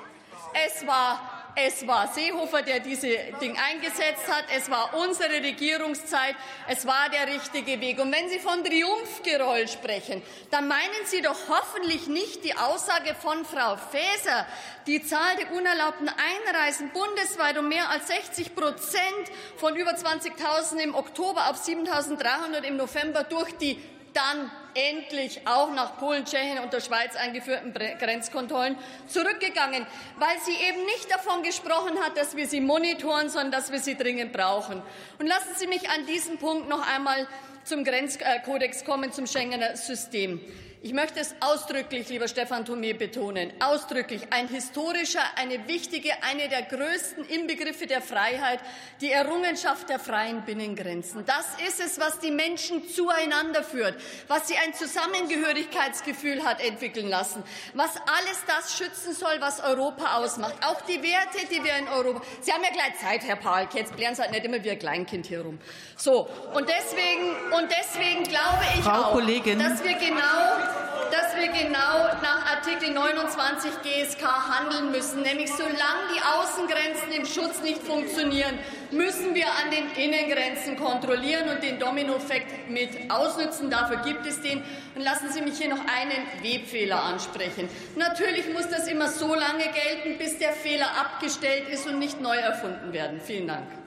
Es 0.65 0.87
war 0.87 1.34
es 1.55 1.87
war 1.87 2.07
Seehofer, 2.13 2.61
der 2.61 2.81
diese 2.81 3.07
Ding 3.41 3.57
eingesetzt 3.57 4.27
hat. 4.27 4.45
Es 4.55 4.69
war 4.69 4.93
unsere 4.93 5.31
Regierungszeit. 5.41 6.35
Es 6.67 6.85
war 6.85 7.09
der 7.09 7.33
richtige 7.33 7.79
Weg. 7.79 7.99
Und 7.99 8.11
wenn 8.11 8.29
Sie 8.29 8.39
von 8.39 8.63
Triumphgeroll 8.63 9.67
sprechen, 9.67 10.21
dann 10.51 10.67
meinen 10.67 11.05
Sie 11.05 11.21
doch 11.21 11.37
hoffentlich 11.47 12.07
nicht 12.07 12.43
die 12.43 12.57
Aussage 12.57 13.15
von 13.15 13.45
Frau 13.45 13.77
Faeser, 13.77 14.45
die 14.85 15.01
Zahl 15.01 15.35
der 15.37 15.51
unerlaubten 15.53 16.09
Einreisen 16.09 16.91
bundesweit 16.91 17.57
um 17.57 17.69
mehr 17.69 17.89
als 17.89 18.07
60 18.07 18.53
Prozent 18.53 19.31
von 19.57 19.75
über 19.75 19.91
20.000 19.91 20.79
im 20.79 20.93
Oktober 20.93 21.49
auf 21.49 21.65
7.300 21.65 22.63
im 22.63 22.77
November 22.77 23.23
durch 23.23 23.55
die 23.57 23.81
dann 24.13 24.51
endlich 24.75 25.41
auch 25.45 25.71
nach 25.71 25.97
Polen, 25.97 26.25
Tschechien 26.25 26.59
und 26.59 26.71
der 26.73 26.81
Schweiz 26.81 27.15
eingeführten 27.15 27.73
Grenzkontrollen 27.73 28.77
zurückgegangen, 29.07 29.87
weil 30.17 30.37
sie 30.43 30.51
eben 30.51 30.85
nicht 30.85 31.09
davon 31.09 31.43
gesprochen 31.43 31.97
hat, 32.01 32.17
dass 32.17 32.35
wir 32.35 32.47
sie 32.47 32.61
monitoren, 32.61 33.29
sondern 33.29 33.51
dass 33.51 33.71
wir 33.71 33.79
sie 33.79 33.95
dringend 33.95 34.33
brauchen. 34.33 34.81
Und 35.17 35.27
lassen 35.27 35.55
Sie 35.55 35.67
mich 35.67 35.89
an 35.89 36.05
diesem 36.05 36.37
Punkt 36.37 36.67
noch 36.69 36.85
einmal 36.87 37.27
zum 37.63 37.83
Grenzkodex 37.83 38.85
kommen, 38.85 39.11
zum 39.11 39.25
Schengener 39.25 39.75
System. 39.75 40.39
Ich 40.85 40.93
möchte 40.93 41.19
es 41.19 41.33
ausdrücklich, 41.39 42.09
lieber 42.09 42.27
Stefan 42.27 42.63
Thomé, 42.63 42.95
betonen, 42.95 43.51
ausdrücklich 43.59 44.21
ein 44.29 44.47
historischer, 44.47 45.23
eine 45.35 45.67
wichtige, 45.67 46.11
eine 46.21 46.47
der 46.47 46.61
größten 46.61 47.25
Inbegriffe 47.25 47.87
der 47.87 48.03
Freiheit, 48.03 48.59
die 49.01 49.09
Errungenschaft 49.11 49.89
der 49.89 49.97
freien 49.97 50.43
Binnengrenzen. 50.45 51.25
Das 51.25 51.47
ist 51.67 51.83
es, 51.83 51.99
was 51.99 52.19
die 52.19 52.29
Menschen 52.29 52.87
zueinander 52.87 53.63
führt, 53.63 53.95
was 54.27 54.47
sie 54.47 54.57
ein 54.57 54.75
Zusammengehörigkeitsgefühl 54.75 56.45
hat 56.45 56.63
entwickeln 56.63 57.09
lassen, 57.09 57.41
was 57.73 57.95
alles 57.95 58.43
das 58.45 58.77
schützen 58.77 59.15
soll, 59.15 59.37
was 59.39 59.61
Europa 59.61 60.17
ausmacht. 60.17 60.53
Auch 60.67 60.81
die 60.81 61.01
Werte, 61.01 61.47
die 61.49 61.63
wir 61.63 61.77
in 61.77 61.87
Europa. 61.87 62.21
Sie 62.41 62.53
haben 62.53 62.63
ja 62.63 62.69
gleich 62.69 62.99
Zeit, 62.99 63.23
Herr 63.23 63.37
Palk. 63.37 63.73
Jetzt 63.73 63.95
blären 63.95 64.13
Sie 64.13 64.21
halt 64.21 64.33
nicht 64.33 64.45
immer 64.45 64.63
wie 64.63 64.69
ein 64.69 64.77
Kleinkind 64.77 65.25
hier 65.25 65.41
rum. 65.41 65.57
So. 65.97 66.29
Und 66.53 66.69
deswegen, 66.69 67.31
und 67.59 67.71
deswegen 67.71 68.23
glaube 68.25 68.63
ich 68.77 68.83
Frau 68.83 68.91
auch, 68.91 69.11
Kollegin. 69.13 69.57
dass 69.57 69.83
wir 69.83 69.95
genau 69.95 70.74
dass 71.11 71.35
wir 71.35 71.47
genau 71.47 72.11
nach 72.21 72.45
Artikel 72.57 72.93
29 72.93 73.71
GSK 73.81 74.23
handeln 74.23 74.91
müssen. 74.91 75.21
Nämlich 75.21 75.51
solange 75.51 75.75
die 76.13 76.21
Außengrenzen 76.21 77.11
im 77.11 77.25
Schutz 77.25 77.61
nicht 77.61 77.81
funktionieren, 77.81 78.57
müssen 78.91 79.35
wir 79.35 79.47
an 79.47 79.71
den 79.71 79.91
Innengrenzen 79.91 80.77
kontrollieren 80.77 81.49
und 81.49 81.63
den 81.63 81.79
Dominoeffekt 81.79 82.69
mit 82.69 83.11
ausnutzen. 83.11 83.69
Dafür 83.69 83.97
gibt 83.97 84.25
es 84.25 84.41
den. 84.41 84.63
Und 84.95 85.01
lassen 85.01 85.31
Sie 85.31 85.41
mich 85.41 85.57
hier 85.57 85.69
noch 85.69 85.81
einen 85.81 86.43
Webfehler 86.43 87.01
ansprechen. 87.03 87.69
Natürlich 87.95 88.51
muss 88.53 88.69
das 88.69 88.87
immer 88.87 89.07
so 89.07 89.33
lange 89.33 89.63
gelten, 89.63 90.17
bis 90.17 90.37
der 90.37 90.53
Fehler 90.53 90.87
abgestellt 90.99 91.69
ist 91.69 91.87
und 91.87 91.99
nicht 91.99 92.21
neu 92.21 92.37
erfunden 92.37 92.93
werden. 92.93 93.19
Vielen 93.21 93.47
Dank. 93.47 93.84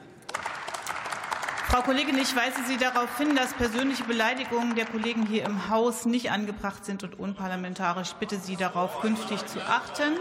Frau 1.70 1.82
Kollegin, 1.82 2.16
ich 2.16 2.34
weise 2.34 2.64
Sie 2.66 2.78
darauf 2.78 3.18
hin, 3.18 3.36
dass 3.36 3.52
persönliche 3.52 4.02
Beleidigungen 4.04 4.74
der 4.74 4.86
Kollegen 4.86 5.26
hier 5.26 5.44
im 5.44 5.68
Haus 5.68 6.06
nicht 6.06 6.30
angebracht 6.30 6.86
sind 6.86 7.02
und 7.02 7.18
unparlamentarisch. 7.18 8.08
Ich 8.08 8.14
bitte 8.14 8.38
Sie 8.38 8.56
darauf 8.56 9.02
künftig 9.02 9.44
zu 9.44 9.60
achten. 9.60 10.14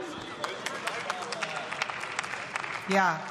Ja, 2.89 3.21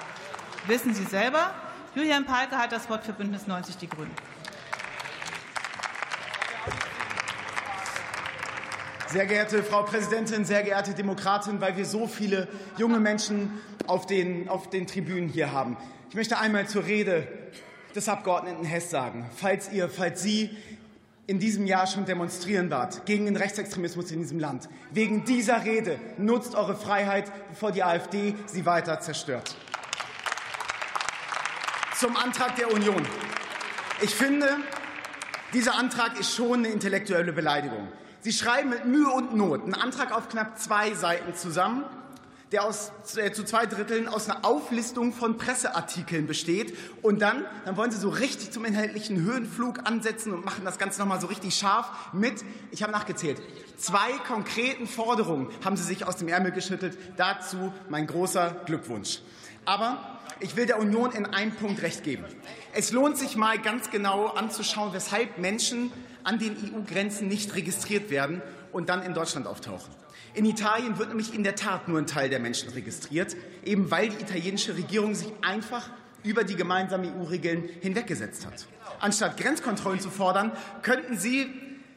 wissen 0.67 0.95
Sie 0.95 1.05
selber. 1.05 1.53
Julian 1.95 2.25
Palke 2.25 2.57
hat 2.57 2.73
das 2.73 2.89
Wort 2.89 3.05
für 3.05 3.13
Bündnis 3.13 3.47
90 3.47 3.77
Die 3.77 3.87
Grünen. 3.87 4.15
Sehr 9.09 9.27
geehrte 9.27 9.63
Frau 9.63 9.83
Präsidentin, 9.83 10.47
sehr 10.47 10.63
geehrte 10.63 10.95
Demokratin, 10.95 11.61
weil 11.61 11.77
wir 11.77 11.85
so 11.85 12.07
viele 12.07 12.49
junge 12.79 12.99
Menschen 12.99 13.61
auf 13.87 14.07
den, 14.07 14.49
auf 14.49 14.71
den 14.71 14.87
Tribünen 14.87 15.29
hier 15.29 15.53
haben. 15.53 15.77
Ich 16.09 16.15
möchte 16.15 16.39
einmal 16.39 16.67
zur 16.67 16.87
Rede 16.87 17.29
des 17.97 18.09
Abgeordneten 18.09 18.65
Hess 18.65 18.91
sagen. 18.91 19.29
Falls 19.35 19.73
ihr, 19.73 19.89
falls 19.89 20.23
Sie 20.23 20.51
in 21.27 21.41
diesem 21.41 21.67
Jahr 21.67 21.87
schon 21.87 22.05
demonstrieren 22.05 22.71
wart 22.71 23.05
gegen 23.07 23.25
den 23.25 23.37
Rechtsextremismus 23.37 24.13
in 24.13 24.21
diesem 24.21 24.39
Land, 24.39 24.69
wegen 24.93 25.25
dieser 25.25 25.65
Rede 25.65 25.99
nutzt 26.19 26.55
eure 26.55 26.77
Freiheit, 26.77 27.33
bevor 27.49 27.73
die 27.73 27.83
AfD 27.83 28.35
sie 28.47 28.65
weiter 28.65 29.01
zerstört. 29.01 29.57
Zum 31.97 32.17
Antrag 32.17 32.55
der 32.57 32.73
Union. 32.73 33.03
Ich 34.03 34.15
finde, 34.15 34.47
dieser 35.53 35.75
Antrag 35.75 36.21
ist 36.21 36.35
schon 36.35 36.61
eine 36.61 36.69
intellektuelle 36.69 37.33
Beleidigung. 37.33 37.89
Sie 38.21 38.33
schreiben 38.33 38.71
mit 38.71 38.85
Mühe 38.85 39.11
und 39.11 39.35
Not 39.35 39.63
einen 39.63 39.75
Antrag 39.75 40.13
auf 40.13 40.29
knapp 40.29 40.59
zwei 40.59 40.93
Seiten 40.95 41.35
zusammen 41.35 41.85
der 42.53 42.65
aus, 42.65 42.93
äh, 43.17 43.33
zu 43.33 43.45
zwei 43.45 43.67
Dritteln 43.67 44.09
aus 44.09 44.29
einer 44.29 44.45
Auflistung 44.45 45.13
von 45.13 45.37
Presseartikeln 45.37 46.27
besteht. 46.27 46.77
Und 47.03 47.21
dann, 47.21 47.45
dann 47.65 47.77
wollen 47.77 47.91
Sie 47.91 47.99
so 47.99 48.09
richtig 48.09 48.53
zum 48.53 48.65
inhaltlichen 48.65 49.21
Höhenflug 49.21 49.81
ansetzen 49.85 50.33
und 50.33 50.45
machen 50.45 50.65
das 50.65 50.79
Ganze 50.79 51.01
nochmal 51.01 51.21
so 51.21 51.27
richtig 51.27 51.55
scharf 51.55 51.91
mit, 52.13 52.45
ich 52.71 52.83
habe 52.83 52.93
nachgezählt, 52.93 53.43
zwei 53.77 54.13
konkreten 54.27 54.87
Forderungen 54.87 55.49
haben 55.65 55.77
Sie 55.77 55.85
sich 55.85 56.07
aus 56.07 56.17
dem 56.17 56.29
Ärmel 56.29 56.53
geschüttelt. 56.53 56.97
Dazu 57.17 57.73
mein 57.89 58.07
großer 58.07 58.63
Glückwunsch. 58.67 59.21
Aber 59.65 59.99
ich 60.39 60.55
will 60.55 60.67
der 60.67 60.79
Union 60.79 61.13
in 61.13 61.27
einem 61.27 61.53
Punkt 61.53 61.83
recht 61.83 62.05
geben. 62.05 62.25
Es 62.73 62.93
lohnt 62.93 63.17
sich 63.17 63.37
mal 63.37 63.59
ganz 63.59 63.91
genau 63.91 64.27
anzuschauen, 64.27 64.93
weshalb 64.93 65.39
Menschen 65.39 65.91
an 66.25 66.39
den 66.39 66.57
EU-Grenzen 66.57 67.27
nicht 67.27 67.55
registriert 67.55 68.11
werden 68.11 68.43
und 68.73 68.89
dann 68.89 69.03
in 69.03 69.15
Deutschland 69.15 69.47
auftauchen. 69.47 69.93
In 70.37 70.45
Italien 70.45 70.99
wird 70.99 71.09
nämlich 71.09 71.33
in 71.33 71.45
der 71.45 71.55
Tat 71.55 71.89
nur 71.89 71.99
ein 71.99 72.07
Teil 72.07 72.29
der 72.29 72.41
Menschen 72.41 72.69
registriert, 72.69 73.35
eben 73.65 73.91
weil 73.91 74.11
die 74.11 74.17
italienische 74.17 74.77
Regierung 74.77 75.15
sich 75.15 75.33
einfach 75.41 75.89
über 76.25 76.45
die 76.45 76.57
gemeinsamen 76.57 77.11
EU-Regeln 77.19 77.71
hinweggesetzt 77.81 78.45
hat. 78.45 78.67
Anstatt 79.01 79.39
Grenzkontrollen 79.39 79.99
zu 79.99 80.11
fordern, 80.11 80.53
könnten 80.83 81.17
Sie 81.17 81.51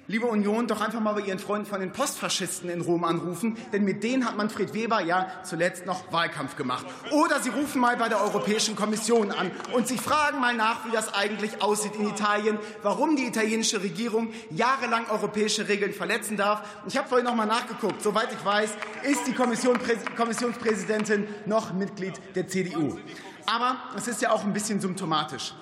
liebe 0.10 0.26
Union, 0.26 0.66
doch 0.66 0.82
einfach 0.82 0.99
mal 0.99 1.14
bei 1.14 1.22
Ihren 1.22 1.38
Freunden 1.38 1.68
von 1.68 1.80
den 1.80 1.91
Postfaschisten 1.91 2.68
in 2.72 2.82
Rom 2.82 3.03
anrufen, 3.03 3.55
denn 3.72 3.84
mit 3.84 4.03
denen 4.03 4.26
hat 4.26 4.36
Manfred 4.36 4.74
Weber 4.74 5.01
ja 5.01 5.28
zuletzt 5.43 5.86
noch 5.86 6.12
Wahlkampf 6.12 6.55
gemacht. 6.55 6.88
Oder 7.12 7.39
Sie 7.39 7.49
rufen 7.49 7.80
mal 7.80 7.95
bei 7.95 8.10
der 8.10 8.20
Europäischen 8.20 8.76
Kommission 8.76 9.32
an 9.32 9.51
und 9.72 9.88
Sie 9.88 9.99
fragen 9.99 10.39
mal 10.39 10.55
nach, 10.55 10.84
wie 10.88 10.91
das 10.91 11.14
eigentlich 11.14 11.62
aussieht 11.62 11.93
in 11.93 12.10
Italien, 12.10 12.57
warum 12.82 13.18
die 13.18 13.28
italienische 13.28 13.84
Regierung 13.84 14.34
jahrelang 14.49 15.07
europäische 15.12 15.68
Regeln 15.68 15.93
verletzen 15.93 16.38
darf. 16.38 16.64
Ich 16.88 16.97
habe 16.97 17.07
vorhin 17.07 17.26
noch 17.26 17.36
mal 17.36 17.45
nachgeguckt. 17.45 18.01
Soweit 18.01 18.34
ich 18.34 18.43
weiß, 18.43 18.72
ist 19.03 19.28
die 19.28 19.34
Kommission, 19.34 19.78
Kommissionspräsidentin 20.18 21.28
noch 21.45 21.72
Mitglied 21.74 22.20
der 22.34 22.47
CDU. 22.47 22.97
Aber 23.45 23.78
es 23.95 24.07
ist 24.07 24.24
ja 24.24 24.32
auch 24.32 24.43
ein 24.43 24.53
bisschen 24.53 24.82
symptomatisch. 24.82 25.53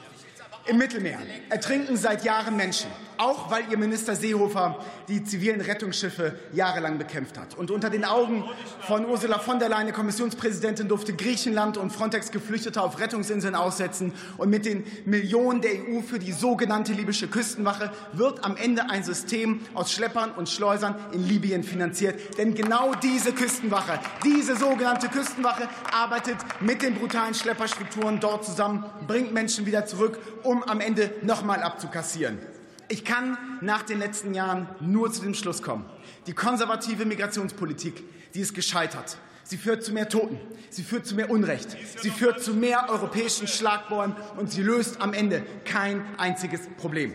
Im 0.68 0.78
Mittelmeer 0.78 1.20
ertrinken 1.50 1.96
seit 1.96 2.26
Jahren 2.26 2.58
Menschen, 2.58 2.92
auch 3.18 3.50
weil 3.50 3.64
ihr 3.72 3.78
Minister 3.78 4.18
Seehofer 4.18 4.84
die 5.08 5.24
zivilen 5.24 5.62
Rettungsschiffe 5.62 6.38
jahrelang 6.52 6.98
bekämpft 6.98 7.38
hat. 7.38 7.56
Und 7.56 7.72
unter 7.72 7.90
den 7.90 8.04
Augen 8.04 8.44
von 8.82 9.06
Ursula 9.06 9.40
von 9.40 9.60
der 9.60 9.70
Leyen, 9.70 9.94
Kommissionspräsidentin, 9.94 10.90
durfte 10.90 11.14
Griechenland 11.14 11.78
und 11.78 11.92
Frontex 11.92 12.32
Geflüchtete 12.32 12.82
auf 12.82 13.00
Rettungsinseln 13.00 13.56
aussetzen. 13.56 14.12
Und 14.36 14.50
mit 14.50 14.66
den 14.66 14.84
Millionen 15.06 15.62
der 15.62 15.72
EU 15.72 16.02
für 16.02 16.20
die 16.20 16.34
sogenannte 16.34 16.92
libysche 16.92 17.30
Küstenwache 17.30 17.90
wird 18.12 18.44
am 18.44 18.58
Ende 18.58 18.90
ein 18.90 19.06
System 19.06 19.62
aus 19.74 19.94
Schleppern 19.94 20.32
und 20.32 20.50
Schleusern 20.50 20.96
in 21.14 21.26
Libyen 21.26 21.64
finanziert. 21.64 22.38
Denn 22.38 22.56
genau 22.56 22.94
diese 22.96 23.32
Küstenwache, 23.32 24.00
diese 24.26 24.58
sogenannte 24.58 25.08
Küstenwache 25.08 25.70
arbeitet 25.94 26.38
mit 26.60 26.82
den 26.82 26.96
brutalen 26.96 27.34
Schlepperstrukturen 27.34 28.20
dort 28.20 28.44
zusammen, 28.44 28.84
bringt 29.08 29.34
Menschen 29.34 29.66
wieder 29.66 29.86
zurück, 29.86 30.20
um 30.44 30.57
um 30.58 30.64
am 30.64 30.82
Ende 30.82 31.12
nochmal 31.22 31.62
abzukassieren. 31.62 32.40
Ich 32.88 33.06
kann 33.06 33.38
nach 33.62 33.84
den 33.84 34.00
letzten 34.00 34.34
Jahren 34.34 34.68
nur 34.80 35.12
zu 35.12 35.22
dem 35.22 35.34
Schluss 35.34 35.62
kommen. 35.62 35.86
Die 36.26 36.34
konservative 36.34 37.06
Migrationspolitik, 37.06 38.04
die 38.34 38.40
ist 38.40 38.56
gescheitert. 38.56 39.18
Sie 39.44 39.58
führt 39.58 39.84
zu 39.84 39.94
mehr 39.94 40.10
Toten, 40.10 40.40
sie 40.70 40.84
führt 40.84 41.06
zu 41.06 41.16
mehr 41.16 41.30
Unrecht, 41.30 41.78
sie 42.00 42.10
führt 42.10 42.44
zu 42.44 42.54
mehr 42.54 42.90
europäischen 42.90 43.48
Schlagbäumen 43.48 44.16
und 44.36 44.52
sie 44.52 44.62
löst 44.62 45.00
am 45.00 45.14
Ende 45.14 45.44
kein 45.64 46.04
einziges 46.18 46.62
Problem. 46.78 47.14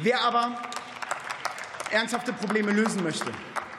Wer 0.00 0.20
aber 0.22 0.60
ernsthafte 1.90 2.32
Probleme 2.32 2.72
lösen 2.72 3.02
möchte, 3.02 3.30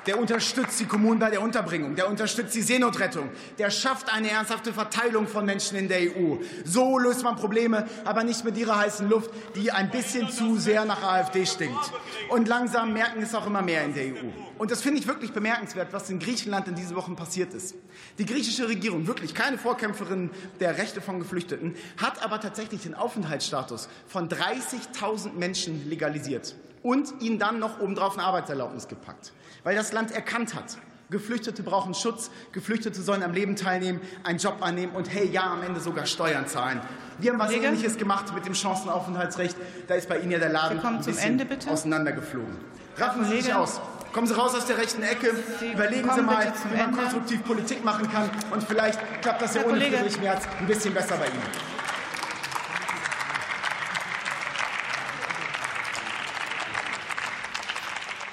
der 0.06 0.20
unterstützt 0.20 0.80
die 0.80 0.86
Kommunen 0.86 1.20
bei 1.20 1.30
der 1.30 1.41
Unterbringung, 1.41 1.95
der 1.95 2.10
unterstützt 2.10 2.56
die 2.56 2.62
Seenotrettung, 2.62 3.30
der 3.58 3.70
schafft 3.70 4.14
eine 4.14 4.30
ernsthafte 4.30 4.74
Verteilung 4.74 5.28
von 5.28 5.45
Menschen 5.45 5.78
in 5.78 5.88
der 5.88 5.99
EU. 5.99 6.38
So 6.64 6.97
löst 6.99 7.24
man 7.24 7.36
Probleme, 7.36 7.88
aber 8.03 8.24
nicht 8.24 8.43
mit 8.45 8.58
ihrer 8.58 8.78
heißen 8.78 9.10
Luft, 9.10 9.32
die 9.56 9.72
ein 9.72 9.89
bisschen 9.89 10.30
zu 10.30 10.58
sehr 10.58 10.86
nach 10.86 11.01
AfD 11.03 11.45
stinkt. 11.45 11.91
Und 12.30 12.47
langsam 12.47 12.93
merken 12.93 13.22
es 13.22 13.34
auch 13.34 13.47
immer 13.47 13.62
mehr 13.62 13.84
in 13.84 13.93
der 13.93 14.06
EU. 14.06 14.30
Und 14.58 14.72
das 14.72 14.82
finde 14.82 14.99
ich 14.99 15.08
wirklich 15.08 15.34
bemerkenswert, 15.34 15.91
was 15.91 16.10
in 16.10 16.20
Griechenland 16.20 16.68
in 16.68 16.76
diesen 16.76 16.95
Wochen 16.95 17.16
passiert 17.16 17.53
ist. 17.53 17.76
Die 18.18 18.26
griechische 18.26 18.70
Regierung, 18.70 19.08
wirklich 19.08 19.34
keine 19.34 19.58
Vorkämpferin 19.58 20.30
der 20.60 20.78
Rechte 20.78 21.01
von 21.01 21.20
Geflüchteten, 21.20 21.76
hat 21.97 22.24
aber 22.24 22.39
tatsächlich 22.39 22.84
den 22.84 22.95
Aufenthaltsstatus 22.95 23.89
von 24.08 24.30
30.000 24.30 25.34
Menschen 25.34 25.89
legalisiert 25.89 26.56
und 26.84 27.22
ihnen 27.22 27.39
dann 27.39 27.60
noch 27.60 27.80
obendrauf 27.82 28.18
eine 28.18 28.26
Arbeitserlaubnis 28.26 28.88
gepackt 28.88 29.34
weil 29.66 29.76
das 29.76 29.91
Land 29.91 30.11
erkannt 30.11 30.55
hat, 30.55 30.78
Geflüchtete 31.09 31.61
brauchen 31.61 31.93
Schutz, 31.93 32.32
Geflüchtete 32.51 33.01
sollen 33.01 33.22
am 33.22 33.34
Leben 33.34 33.55
teilnehmen, 33.55 33.99
einen 34.24 34.39
Job 34.39 34.57
annehmen 34.61 34.93
und 34.95 35.11
hey, 35.13 35.30
ja, 35.30 35.51
am 35.51 35.61
Ende 35.61 35.80
sogar 35.80 36.05
Steuern 36.05 36.47
zahlen. 36.47 36.82
Wir 37.20 37.32
haben 37.32 37.39
was 37.39 37.47
Kollege? 37.47 37.68
Ähnliches 37.68 37.97
gemacht 37.97 38.34
mit 38.34 38.45
dem 38.45 38.53
Chancenaufenthaltsrecht. 38.53 39.57
Da 39.88 39.95
ist 39.95 40.07
bei 40.07 40.20
Ihnen 40.20 40.32
ja 40.32 40.39
der 40.39 40.49
Laden 40.49 40.80
ein 40.80 40.97
bisschen 40.97 41.39
Ende, 41.39 41.47
auseinandergeflogen. 41.70 42.55
Raffen 42.97 43.26
Sie 43.26 43.41
sich 43.41 43.53
aus. 43.53 43.82
Kommen 44.13 44.28
Sie 44.28 44.36
raus 44.36 44.55
aus 44.55 44.66
der 44.66 44.78
rechten 44.78 45.03
Ecke. 45.03 45.36
Sie 45.59 45.72
Überlegen 45.74 46.09
Sie 46.16 46.22
mal, 46.22 46.53
wie 46.70 46.78
man 46.78 46.86
Ende. 46.86 46.97
konstruktiv 46.97 47.43
Politik 47.43 47.84
machen 47.84 48.09
kann. 48.11 48.30
Und 48.51 48.63
vielleicht 48.63 48.99
klappt 49.22 49.41
das 49.41 49.55
ja 49.55 49.66
ohne 49.66 49.82
Friedrich 49.82 50.20
Merz 50.22 50.43
ein 50.59 50.68
bisschen 50.68 50.93
besser 50.93 51.18
bei 51.18 51.26
Ihnen. 51.26 51.74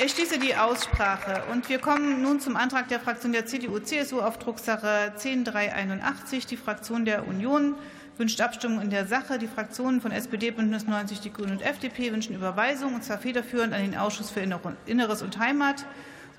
Ich 0.05 0.11
schließe 0.11 0.41
die 0.41 0.57
Aussprache 0.57 1.45
und 1.53 1.69
wir 1.69 1.79
kommen 1.79 2.23
nun 2.23 2.41
zum 2.41 2.57
Antrag 2.57 2.89
der 2.89 2.99
Fraktion 2.99 3.31
der 3.31 3.47
CDU-CSU 3.47 4.21
auf 4.21 4.37
Drucksache 4.37 5.13
10381. 5.17 6.45
Die 6.47 6.57
Fraktion 6.57 7.05
der 7.05 7.29
Union 7.29 7.77
wünscht 8.19 8.41
Abstimmung 8.41 8.81
in 8.81 8.91
der 8.91 9.07
Sache. 9.07 9.39
Die 9.39 9.47
Fraktionen 9.47 10.01
von 10.01 10.11
SPD, 10.11 10.51
Bündnis 10.51 10.89
90, 10.89 11.21
die 11.21 11.33
Grünen 11.33 11.53
und 11.53 11.63
FDP 11.63 12.11
wünschen 12.13 12.35
Überweisung, 12.35 12.97
und 12.97 13.05
zwar 13.05 13.19
federführend 13.19 13.75
an 13.75 13.83
den 13.83 13.97
Ausschuss 13.97 14.33
für 14.33 14.41
Inneres 14.41 15.23
und 15.23 15.39
Heimat 15.39 15.87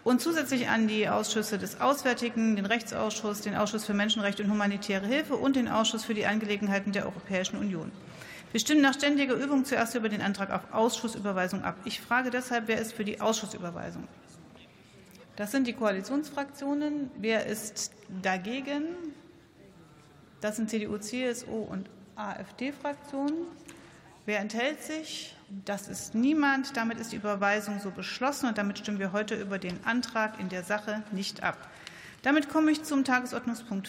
und 0.03 0.19
zusätzlich 0.19 0.67
an 0.67 0.89
die 0.89 1.07
Ausschüsse 1.07 1.57
des 1.57 1.79
Auswärtigen, 1.79 2.57
den 2.57 2.65
Rechtsausschuss, 2.65 3.39
den 3.39 3.55
Ausschuss 3.55 3.85
für 3.85 3.93
Menschenrechte 3.93 4.43
und 4.43 4.51
humanitäre 4.51 5.05
Hilfe 5.05 5.35
und 5.35 5.55
den 5.55 5.69
Ausschuss 5.69 6.03
für 6.03 6.13
die 6.13 6.25
Angelegenheiten 6.25 6.91
der 6.91 7.05
Europäischen 7.05 7.57
Union. 7.57 7.93
Wir 8.53 8.59
stimmen 8.59 8.81
nach 8.81 8.93
ständiger 8.93 9.33
Übung 9.33 9.65
zuerst 9.65 9.95
über 9.95 10.09
den 10.09 10.21
Antrag 10.21 10.51
auf 10.51 10.71
Ausschussüberweisung 10.71 11.63
ab. 11.63 11.75
Ich 11.85 11.99
frage 11.99 12.29
deshalb, 12.29 12.67
wer 12.67 12.79
ist 12.79 12.93
für 12.93 13.03
die 13.03 13.19
Ausschussüberweisung? 13.19 14.07
Das 15.35 15.51
sind 15.51 15.65
die 15.65 15.73
Koalitionsfraktionen. 15.73 17.09
Wer 17.17 17.47
ist 17.47 17.91
dagegen? 18.21 18.83
Das 20.39 20.57
sind 20.57 20.69
CDU, 20.69 20.99
CSU 20.99 21.63
und 21.63 21.89
AfD-Fraktionen. 22.15 23.33
Wer 24.27 24.39
enthält 24.39 24.83
sich? 24.83 25.35
Das 25.65 25.87
ist 25.87 26.13
niemand. 26.13 26.77
Damit 26.77 26.99
ist 26.99 27.11
die 27.11 27.15
Überweisung 27.15 27.79
so 27.79 27.89
beschlossen, 27.89 28.49
und 28.49 28.59
damit 28.59 28.77
stimmen 28.77 28.99
wir 28.99 29.13
heute 29.13 29.33
über 29.33 29.57
den 29.57 29.83
Antrag 29.83 30.39
in 30.39 30.49
der 30.49 30.61
Sache 30.61 31.01
nicht 31.11 31.41
ab. 31.41 31.57
Damit 32.21 32.49
komme 32.49 32.69
ich 32.69 32.83
zum 32.83 33.03
Tagesordnungspunkt 33.03 33.81